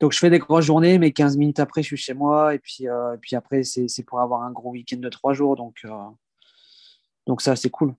donc, 0.00 0.12
je 0.12 0.18
fais 0.18 0.30
des 0.30 0.38
grosses 0.38 0.64
journées, 0.64 0.98
mais 0.98 1.12
15 1.12 1.36
minutes 1.36 1.60
après, 1.60 1.82
je 1.82 1.88
suis 1.88 1.96
chez 1.96 2.14
moi. 2.14 2.54
Et 2.54 2.58
puis, 2.58 2.84
et 2.84 3.18
puis 3.20 3.34
après, 3.36 3.62
c'est 3.64 4.02
pour 4.04 4.20
avoir 4.20 4.42
un 4.42 4.52
gros 4.52 4.70
week-end 4.70 4.98
de 4.98 5.08
trois 5.08 5.32
jours. 5.32 5.56
Donc, 5.56 5.84
donc 7.26 7.42
ça, 7.42 7.56
c'est 7.56 7.70
cool. 7.70 7.94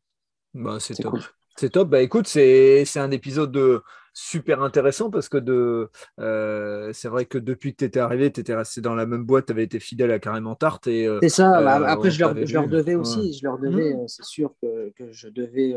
Bah, 0.53 0.77
c'est 0.79 0.95
top. 0.95 1.19
C'est 1.55 1.71
top. 1.71 1.89
Bah, 1.89 2.01
écoute, 2.01 2.27
c'est 2.27 2.85
un 2.97 3.11
épisode 3.11 3.51
de 3.51 3.83
super 4.13 4.61
intéressant 4.63 5.09
parce 5.09 5.29
que 5.29 5.37
de, 5.37 5.89
euh, 6.19 6.91
c'est 6.93 7.07
vrai 7.07 7.25
que 7.25 7.37
depuis 7.37 7.73
que 7.73 7.77
tu 7.77 7.85
étais 7.85 7.99
arrivé, 7.99 8.31
tu 8.31 8.41
étais 8.41 8.55
resté 8.55 8.81
dans 8.81 8.95
la 8.95 9.05
même 9.05 9.23
boîte, 9.23 9.45
tu 9.45 9.51
avais 9.51 9.63
été 9.63 9.79
fidèle 9.79 10.11
à 10.11 10.19
Carrément 10.19 10.55
Tarte. 10.55 10.87
Euh, 10.87 11.19
c'est 11.21 11.29
ça, 11.29 11.61
bah, 11.61 11.75
après 11.87 12.11
je 12.11 12.19
leur, 12.19 12.35
je 12.45 12.53
leur, 12.53 12.67
devais 12.67 12.95
aussi, 12.95 13.33
je 13.33 13.45
leur 13.45 13.57
devais, 13.59 13.93
mmh. 13.93 13.99
euh, 13.99 14.07
c'est 14.07 14.25
sûr 14.25 14.53
que, 14.61 14.91
que, 14.97 15.11
je 15.11 15.29
devais 15.29 15.75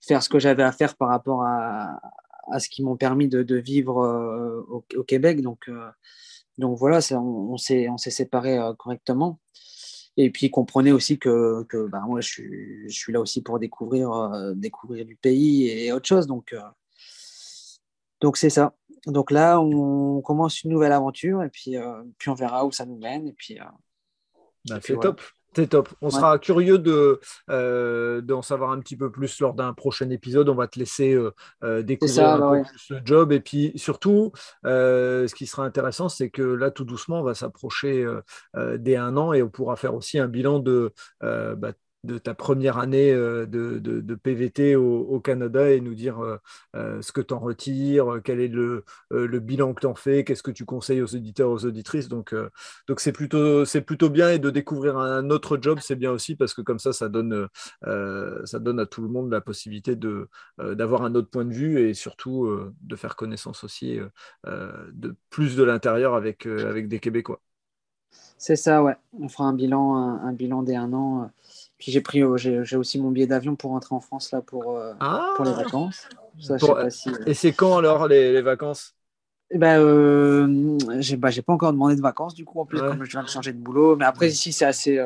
faire 0.00 0.22
ce 0.22 0.28
que 0.28 0.38
j'avais 0.38 0.62
à 0.62 0.72
faire 0.72 0.96
par 0.96 1.08
rapport 1.08 1.44
à, 1.44 2.00
à 2.50 2.60
ce 2.60 2.68
qui 2.68 2.82
m'ont 2.82 2.96
permis 2.96 3.28
de, 3.28 3.42
de 3.42 3.56
vivre 3.56 3.96
au, 4.68 4.84
au, 4.96 5.04
Québec. 5.04 5.40
Donc, 5.42 5.70
donc 6.58 6.78
voilà, 6.78 7.00
on, 7.12 7.54
on 7.54 7.56
s'est 7.56 8.10
séparés 8.10 8.58
correctement. 8.78 9.38
Et 10.16 10.30
puis, 10.30 10.50
comprenez 10.50 10.92
aussi 10.92 11.18
que, 11.18 11.64
que 11.64 11.86
bah, 11.88 12.02
moi, 12.06 12.20
je 12.20 12.28
suis, 12.28 12.88
je 12.88 12.94
suis, 12.94 13.12
là 13.12 13.20
aussi 13.20 13.42
pour 13.42 13.58
découvrir, 13.58 14.10
découvrir 14.54 15.06
du 15.06 15.16
pays 15.16 15.68
et 15.68 15.92
autre 15.92 16.06
chose. 16.06 16.26
Donc, 16.26 16.54
donc 18.22 18.36
c'est 18.36 18.50
ça. 18.50 18.74
Donc 19.06 19.32
là, 19.32 19.60
on 19.60 20.22
commence 20.22 20.62
une 20.62 20.70
nouvelle 20.70 20.92
aventure 20.92 21.42
et 21.42 21.48
puis, 21.48 21.76
euh, 21.76 22.04
puis 22.18 22.30
on 22.30 22.34
verra 22.34 22.64
où 22.64 22.70
ça 22.70 22.86
nous 22.86 22.96
mène. 22.96 23.26
Et 23.26 23.32
puis, 23.32 23.58
euh, 23.58 23.64
bah, 24.68 24.78
c'est 24.80 24.98
top. 24.98 25.20
C'est 25.54 25.68
top. 25.68 25.88
On 26.00 26.10
sera 26.10 26.38
curieux 26.38 26.78
de, 26.78 27.20
euh, 27.50 28.20
d'en 28.20 28.42
savoir 28.42 28.70
un 28.70 28.80
petit 28.80 28.96
peu 28.96 29.10
plus 29.10 29.40
lors 29.40 29.54
d'un 29.54 29.72
prochain 29.74 30.08
épisode. 30.10 30.48
On 30.48 30.54
va 30.54 30.66
te 30.66 30.78
laisser 30.78 31.18
découvrir 31.82 32.28
un 32.28 32.62
peu 32.62 32.68
plus 32.68 32.90
le 32.90 33.00
job. 33.04 33.32
Et 33.32 33.40
puis 33.40 33.72
surtout, 33.76 34.32
ce 34.64 35.34
qui 35.34 35.46
sera 35.46 35.64
intéressant, 35.64 36.08
c'est 36.08 36.30
que 36.30 36.42
là, 36.42 36.70
tout 36.70 36.84
doucement, 36.84 37.20
on 37.20 37.24
va 37.24 37.34
s'approcher 37.34 38.06
dès 38.78 38.96
un 38.96 39.16
an 39.16 39.32
et 39.32 39.42
on 39.42 39.48
pourra 39.48 39.76
faire 39.76 39.94
aussi 39.94 40.18
un 40.18 40.28
bilan 40.28 40.58
de 40.58 40.92
bah, 41.20 41.72
de 42.04 42.18
ta 42.18 42.34
première 42.34 42.78
année 42.78 43.12
euh, 43.12 43.46
de, 43.46 44.14
PVT 44.14 44.76
au, 44.76 45.20
Canada 45.20 45.70
et 45.70 45.80
nous 45.80 45.94
dire 45.94 46.20
euh, 46.20 46.36
euh, 46.74 47.02
ce 47.02 47.12
que 47.12 47.20
tu 47.20 47.32
en 47.34 47.38
retires, 47.38 48.20
quel 48.24 48.40
est 48.40 48.48
le, 48.48 48.84
bilan 49.10 49.74
que 49.74 49.80
tu 49.80 49.86
en 49.86 49.94
fais, 49.94 50.24
qu'est-ce 50.24 50.42
que 50.42 50.50
tu 50.50 50.64
conseilles 50.64 51.02
aux 51.02 51.14
auditeurs, 51.14 51.50
aux 51.50 51.64
auditrices. 51.64 52.08
Donc, 52.08 52.34
c'est 52.98 53.12
plutôt, 53.12 53.64
bien 54.10 54.30
et 54.30 54.38
de 54.38 54.50
découvrir 54.50 54.98
un 54.98 55.30
autre 55.30 55.58
job, 55.60 55.78
c'est 55.80 55.96
bien 55.96 56.10
aussi 56.10 56.36
parce 56.36 56.54
que 56.54 56.62
comme 56.62 56.78
ça, 56.78 56.92
ça 56.92 57.08
donne, 57.08 57.48
à 57.82 58.86
tout 58.86 59.02
le 59.02 59.08
monde 59.08 59.30
la 59.30 59.40
possibilité 59.40 59.96
d'avoir 59.96 61.02
un 61.02 61.14
autre 61.14 61.30
point 61.30 61.44
de 61.44 61.52
vue 61.52 61.80
et 61.80 61.94
surtout 61.94 62.50
de 62.80 62.96
faire 62.96 63.16
connaissance 63.16 63.64
aussi 63.64 63.98
de 64.46 65.16
plus 65.30 65.56
de 65.56 65.62
l'intérieur 65.62 66.14
avec, 66.14 66.46
avec 66.46 66.88
des 66.88 66.98
Québécois. 66.98 67.40
C'est 68.38 68.56
ça, 68.56 68.82
ouais. 68.82 68.96
On 69.18 69.28
fera 69.28 69.44
un 69.44 69.54
bilan, 69.54 69.94
un, 69.94 70.32
bilan 70.32 70.62
des 70.62 70.74
un 70.74 70.92
an 70.92 71.30
puis 71.82 71.90
j'ai 71.90 72.00
pris, 72.00 72.22
euh, 72.22 72.36
j'ai 72.36 72.76
aussi 72.76 73.00
mon 73.00 73.10
billet 73.10 73.26
d'avion 73.26 73.56
pour 73.56 73.72
rentrer 73.72 73.92
en 73.92 73.98
France 73.98 74.30
là 74.30 74.40
pour, 74.40 74.76
euh, 74.76 74.94
pour 75.34 75.44
les 75.44 75.50
ah 75.50 75.64
vacances. 75.64 76.08
Euh, 76.48 76.88
et 77.26 77.34
c'est 77.34 77.52
quand 77.52 77.76
alors 77.76 78.06
les, 78.06 78.40
vacances? 78.40 78.94
Eh 79.50 79.58
ben, 79.58 79.80
euh, 79.80 80.78
j'ai 81.00 81.16
bah, 81.16 81.30
pas 81.44 81.52
encore 81.52 81.72
demandé 81.72 81.96
de 81.96 82.00
vacances 82.00 82.36
du 82.36 82.44
coup 82.44 82.60
en 82.60 82.66
plus 82.66 82.78
comme 82.78 83.02
je 83.02 83.10
viens 83.10 83.24
de 83.24 83.28
changer 83.28 83.52
de 83.52 83.58
boulot. 83.58 83.96
Mais 83.96 84.04
après 84.04 84.28
ici 84.28 84.52
c'est 84.52 84.64
assez, 84.64 85.04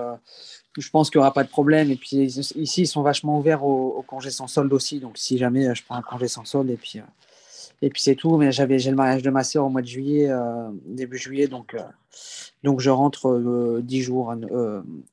je 0.76 0.90
pense 0.90 1.08
qu'il 1.08 1.18
n'y 1.18 1.22
aura 1.22 1.32
pas 1.32 1.44
de 1.44 1.48
problème. 1.48 1.90
Et 1.90 1.96
puis 1.96 2.24
ici 2.24 2.82
ils 2.82 2.86
sont 2.86 3.00
vachement 3.00 3.38
ouverts 3.38 3.64
au, 3.64 4.04
congé 4.06 4.28
sans 4.28 4.46
solde 4.46 4.72
aussi. 4.74 5.00
Donc 5.00 5.16
si 5.16 5.38
jamais 5.38 5.74
je 5.74 5.82
prends 5.82 5.96
un 5.96 6.02
congé 6.02 6.28
sans 6.28 6.44
solde 6.44 6.68
et 6.68 6.76
puis 6.76 7.00
Et 7.80 7.88
puis 7.88 8.02
c'est 8.02 8.16
tout. 8.16 8.36
Mais 8.36 8.52
j'avais, 8.52 8.78
j'ai 8.78 8.90
le 8.90 8.96
mariage 8.96 9.22
de 9.22 9.30
ma 9.30 9.44
sœur 9.44 9.64
au 9.64 9.70
mois 9.70 9.80
de 9.80 9.86
juillet, 9.86 10.30
début 10.84 11.16
juillet, 11.16 11.48
donc, 11.48 11.74
donc 12.62 12.80
je 12.80 12.90
rentre 12.90 13.80
10 13.82 14.02
jours 14.02 14.34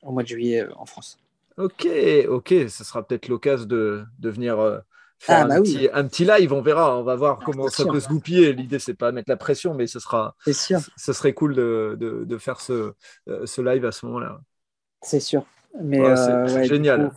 au 0.03 0.11
mois 0.11 0.23
de 0.23 0.27
juillet 0.27 0.67
en 0.75 0.85
France. 0.85 1.17
Ok, 1.57 1.87
ok, 2.29 2.53
ce 2.69 2.83
sera 2.83 3.05
peut-être 3.05 3.27
l'occasion 3.27 3.65
de, 3.65 4.03
de 4.19 4.29
venir 4.29 4.81
faire 5.19 5.41
ah, 5.41 5.45
bah 5.45 5.55
un, 5.55 5.61
petit, 5.61 5.89
un, 5.93 6.07
petit, 6.07 6.25
live, 6.25 6.51
on 6.51 6.61
verra, 6.61 6.97
on 6.97 7.03
va 7.03 7.15
voir 7.15 7.39
ah, 7.41 7.43
comment 7.45 7.67
ça 7.69 7.85
peut 7.85 7.99
se 7.99 8.09
goupiller. 8.09 8.53
L'idée, 8.53 8.79
c'est 8.79 8.93
pas 8.93 9.11
mettre 9.11 9.29
la 9.29 9.37
pression, 9.37 9.73
mais 9.73 9.87
ce 9.87 9.99
sera, 9.99 10.35
sûr. 10.51 10.79
ce 10.97 11.13
serait 11.13 11.33
cool 11.33 11.55
de, 11.55 11.95
de, 11.99 12.23
de 12.25 12.37
faire 12.37 12.59
ce, 12.59 12.93
ce 13.27 13.61
live 13.61 13.85
à 13.85 13.91
ce 13.91 14.05
moment-là. 14.05 14.39
C'est 15.01 15.19
sûr. 15.19 15.45
Mais 15.81 15.99
euh, 15.99 16.63
génial. 16.63 17.11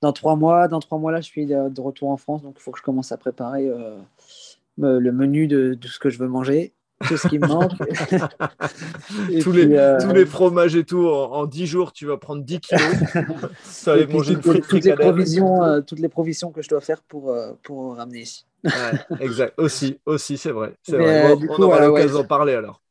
dans 0.00 0.12
trois 0.12 0.36
mois, 0.36 0.68
dans 0.68 0.80
trois 0.80 0.98
mois 0.98 1.10
là, 1.10 1.20
je 1.20 1.26
suis 1.26 1.46
de, 1.46 1.80
retour 1.80 2.10
en 2.10 2.16
France, 2.16 2.42
donc 2.42 2.54
il 2.58 2.62
faut 2.62 2.70
que 2.70 2.78
je 2.78 2.84
commence 2.84 3.10
à 3.10 3.16
préparer 3.16 3.68
euh, 3.68 3.98
le 4.78 5.10
menu 5.10 5.48
de, 5.48 5.74
de, 5.74 5.88
ce 5.88 5.98
que 5.98 6.08
je 6.08 6.18
veux 6.18 6.28
manger, 6.28 6.72
tout 7.06 7.16
ce 7.16 7.28
qui 7.28 7.38
me 7.38 7.46
manque. 7.46 7.72
tous, 9.42 9.52
les, 9.52 9.74
euh, 9.74 10.00
tous 10.00 10.12
les 10.12 10.26
fromages 10.26 10.76
et 10.76 10.84
tout, 10.84 11.06
en, 11.06 11.46
dix 11.46 11.66
jours, 11.66 11.92
tu 11.92 12.06
vas 12.06 12.16
prendre 12.16 12.42
10 12.42 12.60
kilos. 12.60 12.82
Ça 13.62 13.96
va 13.96 14.06
manger 14.06 14.36
toutes, 14.40 14.56
une 14.56 14.62
toutes 14.62 14.84
les 14.84 14.94
provisions, 14.94 15.82
toutes 15.82 16.00
les 16.00 16.08
provisions 16.08 16.52
que 16.52 16.62
je 16.62 16.68
dois 16.68 16.80
faire 16.80 17.02
pour, 17.02 17.36
pour 17.62 17.96
ramener 17.96 18.20
ici. 18.20 18.46
exact. 19.20 19.54
Aussi, 19.58 19.98
aussi, 20.06 20.38
c'est 20.38 20.52
vrai. 20.52 20.74
vrai. 20.88 21.36
on 21.48 21.62
aura 21.62 21.80
l'occasion 21.80 22.18
d'en 22.18 22.24
parler 22.24 22.54
alors. 22.54 22.82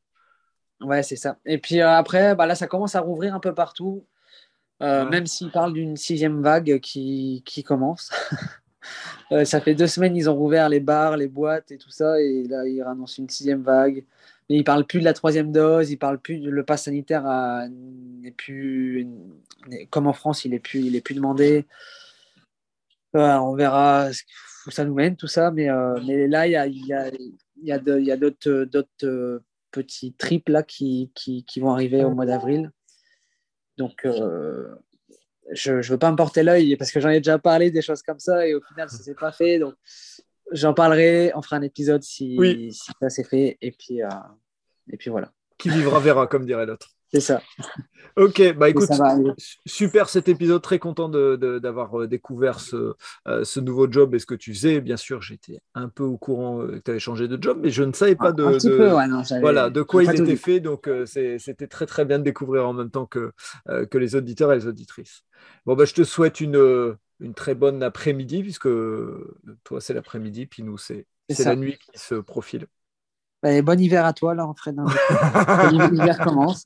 Ouais, 0.82 1.04
c'est 1.04 1.16
ça. 1.16 1.38
Et 1.46 1.58
puis 1.58 1.82
après, 1.82 2.36
bah 2.36 2.46
là, 2.46 2.56
ça 2.56 2.68
commence 2.68 2.96
à 2.96 3.02
rouvrir 3.02 3.34
un 3.34 3.40
peu 3.40 3.54
partout. 3.54 4.06
Euh, 4.84 5.10
même 5.10 5.26
s'ils 5.26 5.52
parlent 5.52 5.74
d'une 5.74 5.96
sixième 5.96 6.42
vague 6.42 6.80
qui, 6.80 7.44
qui 7.46 7.64
commence. 7.64 8.12
Euh, 9.32 9.46
ça 9.46 9.62
fait 9.62 9.76
deux 9.76 9.88
semaines, 9.88 10.16
ils 10.16 10.30
ont 10.30 10.36
rouvert 10.36 10.70
les 10.70 10.80
bars, 10.80 11.18
les 11.18 11.28
boîtes 11.28 11.72
et 11.72 11.78
tout 11.78 11.90
ça, 11.90 12.22
et 12.22 12.44
là, 12.48 12.66
ils 12.68 12.82
annoncent 12.82 13.22
une 13.22 13.30
sixième 13.30 13.64
vague. 13.64 14.04
Mais 14.50 14.58
ils 14.58 14.64
parlent 14.64 14.86
plus 14.86 15.00
de 15.00 15.06
la 15.06 15.14
troisième 15.14 15.52
dose, 15.52 15.92
ils 15.92 15.98
parlent 15.98 16.20
plus 16.20 16.40
de 16.40 16.50
le 16.50 16.64
pass 16.64 16.84
sanitaire 16.84 17.24
n'est 18.22 18.32
plus 18.32 19.08
comme 19.90 20.08
en 20.08 20.14
France, 20.14 20.46
il 20.46 20.54
est 20.54 20.60
plus, 20.60 20.82
il 20.82 20.96
est 20.96 21.02
plus 21.02 21.16
demandé. 21.16 21.66
on 23.14 23.56
verra 23.56 24.10
où 24.68 24.72
ça 24.72 24.86
nous 24.86 24.94
mène 24.94 25.16
tout 25.16 25.28
ça, 25.28 25.52
mais, 25.52 25.70
euh, 25.70 26.00
là, 26.28 26.48
il 26.48 26.52
y 26.52 27.72
a, 27.72 28.18
d'autres, 28.18 28.66
d'autres 28.66 29.42
petits 29.72 30.14
trips 30.14 30.50
là 30.50 30.62
qui 30.64 31.12
vont 31.58 31.72
arriver 31.72 32.04
au 32.04 32.12
mois 32.12 32.26
d'avril. 32.26 32.72
Donc, 33.78 34.06
euh, 34.06 34.74
je 35.52 35.74
ne 35.74 35.82
veux 35.82 35.98
pas 35.98 36.12
me 36.12 36.16
porter 36.16 36.44
l'œil 36.44 36.76
parce 36.76 36.92
que 36.92 37.00
j'en 37.00 37.10
ai 37.10 37.20
déjà 37.20 37.38
parlé 37.38 37.72
des 37.72 37.82
choses 37.82 38.02
comme 38.02 38.20
ça 38.20 38.48
et 38.48 38.56
au 38.56 38.62
final, 38.62 38.90
ça 38.90 38.98
ne 38.98 39.04
s'est 39.04 39.16
pas 39.16 39.32
fait. 39.32 39.60
Donc, 39.60 39.76
j'en 40.52 40.74
parlerai, 40.74 41.32
on 41.36 41.42
fera 41.42 41.58
un 41.58 41.62
épisode 41.62 42.04
si, 42.04 42.38
si 42.72 42.92
ça 43.00 43.10
s'est 43.10 43.24
fait. 43.24 43.58
Et 43.62 43.72
puis, 43.72 44.02
euh, 44.02 44.10
et 44.92 44.98
puis 44.98 45.10
voilà. 45.10 45.32
Qui 45.58 45.70
vivra 45.70 46.00
verra, 46.00 46.28
comme 46.28 46.46
dirait 46.46 46.66
l'autre. 46.66 46.95
C'est 47.16 47.22
ça. 47.22 47.42
Ok, 48.18 48.42
bah 48.56 48.70
écoute, 48.70 48.90
super 49.66 50.08
cet 50.08 50.30
épisode, 50.30 50.62
très 50.62 50.80
content 50.80 51.10
d'avoir 51.10 52.02
euh, 52.02 52.08
découvert 52.08 52.62
ce, 52.62 52.94
euh, 53.28 53.44
ce, 53.44 53.60
nouveau 53.60 53.92
job 53.92 54.16
et 54.16 54.20
ce 54.20 54.26
que 54.26 54.36
tu 54.36 54.54
faisais. 54.54 54.80
Bien 54.80 54.96
sûr, 54.96 55.22
j'étais 55.22 55.60
un 55.74 55.90
peu 55.90 56.04
au 56.04 56.18
courant 56.18 56.62
euh, 56.62 56.78
que 56.78 56.80
tu 56.80 56.92
avais 56.92 57.00
changé 57.00 57.28
de 57.28 57.42
job, 57.42 57.60
mais 57.62 57.70
je 57.72 57.84
ne 57.84 57.92
savais 57.92 58.16
pas 58.16 58.32
de, 58.32 58.44
voilà, 59.42 59.70
de 59.70 59.82
quoi 59.82 60.04
il 60.04 60.10
était 60.12 60.38
fait. 60.38 60.62
Donc, 60.62 60.90
c'était 61.06 61.68
très 61.68 61.86
très 61.86 62.06
bien 62.06 62.20
de 62.20 62.24
découvrir 62.24 62.68
en 62.68 62.74
même 62.74 62.90
temps 62.90 63.06
que, 63.06 63.32
que 63.68 63.98
les 63.98 64.16
auditeurs 64.16 64.52
et 64.54 64.56
les 64.56 64.68
auditrices. 64.68 65.24
Bon, 65.66 65.76
bah, 65.76 65.86
je 65.86 65.94
te 65.94 66.04
souhaite 66.04 66.40
une, 66.40 66.96
une 67.20 67.34
très 67.34 67.56
bonne 67.56 67.84
après-midi, 67.84 68.44
puisque 68.44 68.70
toi, 69.64 69.82
c'est 69.82 69.94
l'après-midi, 69.94 70.46
puis 70.46 70.64
nous, 70.64 70.78
c'est 70.78 71.06
la 71.40 71.56
nuit 71.56 71.78
qui 71.78 72.00
se 72.00 72.16
profile. 72.16 72.68
Bon 73.64 73.80
hiver 73.80 74.06
à 74.06 74.14
toi, 74.14 74.34
là, 74.34 74.52
Fred. 74.58 74.76
L'hiver 75.92 76.18
commence. 76.20 76.66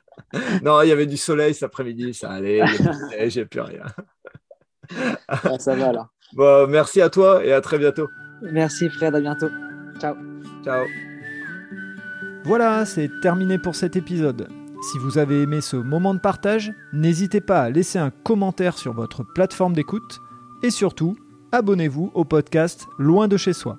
non, 0.62 0.80
il 0.82 0.88
y 0.88 0.92
avait 0.92 1.06
du 1.06 1.16
soleil 1.16 1.52
cet 1.52 1.64
après-midi, 1.64 2.14
ça 2.14 2.30
allait. 2.30 2.62
J'ai 3.28 3.44
plus 3.44 3.60
rien. 3.60 3.84
Ah, 5.28 5.58
ça 5.58 5.74
va 5.74 5.88
alors. 5.88 6.08
Bon, 6.32 6.66
merci 6.68 7.02
à 7.02 7.10
toi 7.10 7.44
et 7.44 7.52
à 7.52 7.60
très 7.60 7.78
bientôt. 7.78 8.08
Merci 8.42 8.88
Fred, 8.88 9.14
à 9.14 9.20
bientôt. 9.20 9.48
Ciao. 10.00 10.14
Ciao. 10.64 10.84
Voilà, 12.44 12.84
c'est 12.84 13.10
terminé 13.20 13.58
pour 13.58 13.74
cet 13.74 13.96
épisode. 13.96 14.48
Si 14.82 14.98
vous 14.98 15.18
avez 15.18 15.42
aimé 15.42 15.60
ce 15.60 15.76
moment 15.76 16.14
de 16.14 16.20
partage, 16.20 16.72
n'hésitez 16.92 17.40
pas 17.40 17.62
à 17.62 17.70
laisser 17.70 17.98
un 17.98 18.10
commentaire 18.10 18.78
sur 18.78 18.92
votre 18.92 19.24
plateforme 19.34 19.72
d'écoute 19.72 20.20
et 20.62 20.70
surtout, 20.70 21.16
abonnez-vous 21.52 22.12
au 22.14 22.24
podcast 22.24 22.86
Loin 22.98 23.28
de 23.28 23.36
chez 23.36 23.52
soi. 23.52 23.78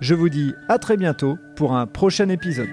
Je 0.00 0.14
vous 0.14 0.30
dis 0.30 0.54
à 0.68 0.78
très 0.78 0.96
bientôt 0.96 1.38
pour 1.56 1.74
un 1.74 1.86
prochain 1.86 2.30
épisode. 2.30 2.70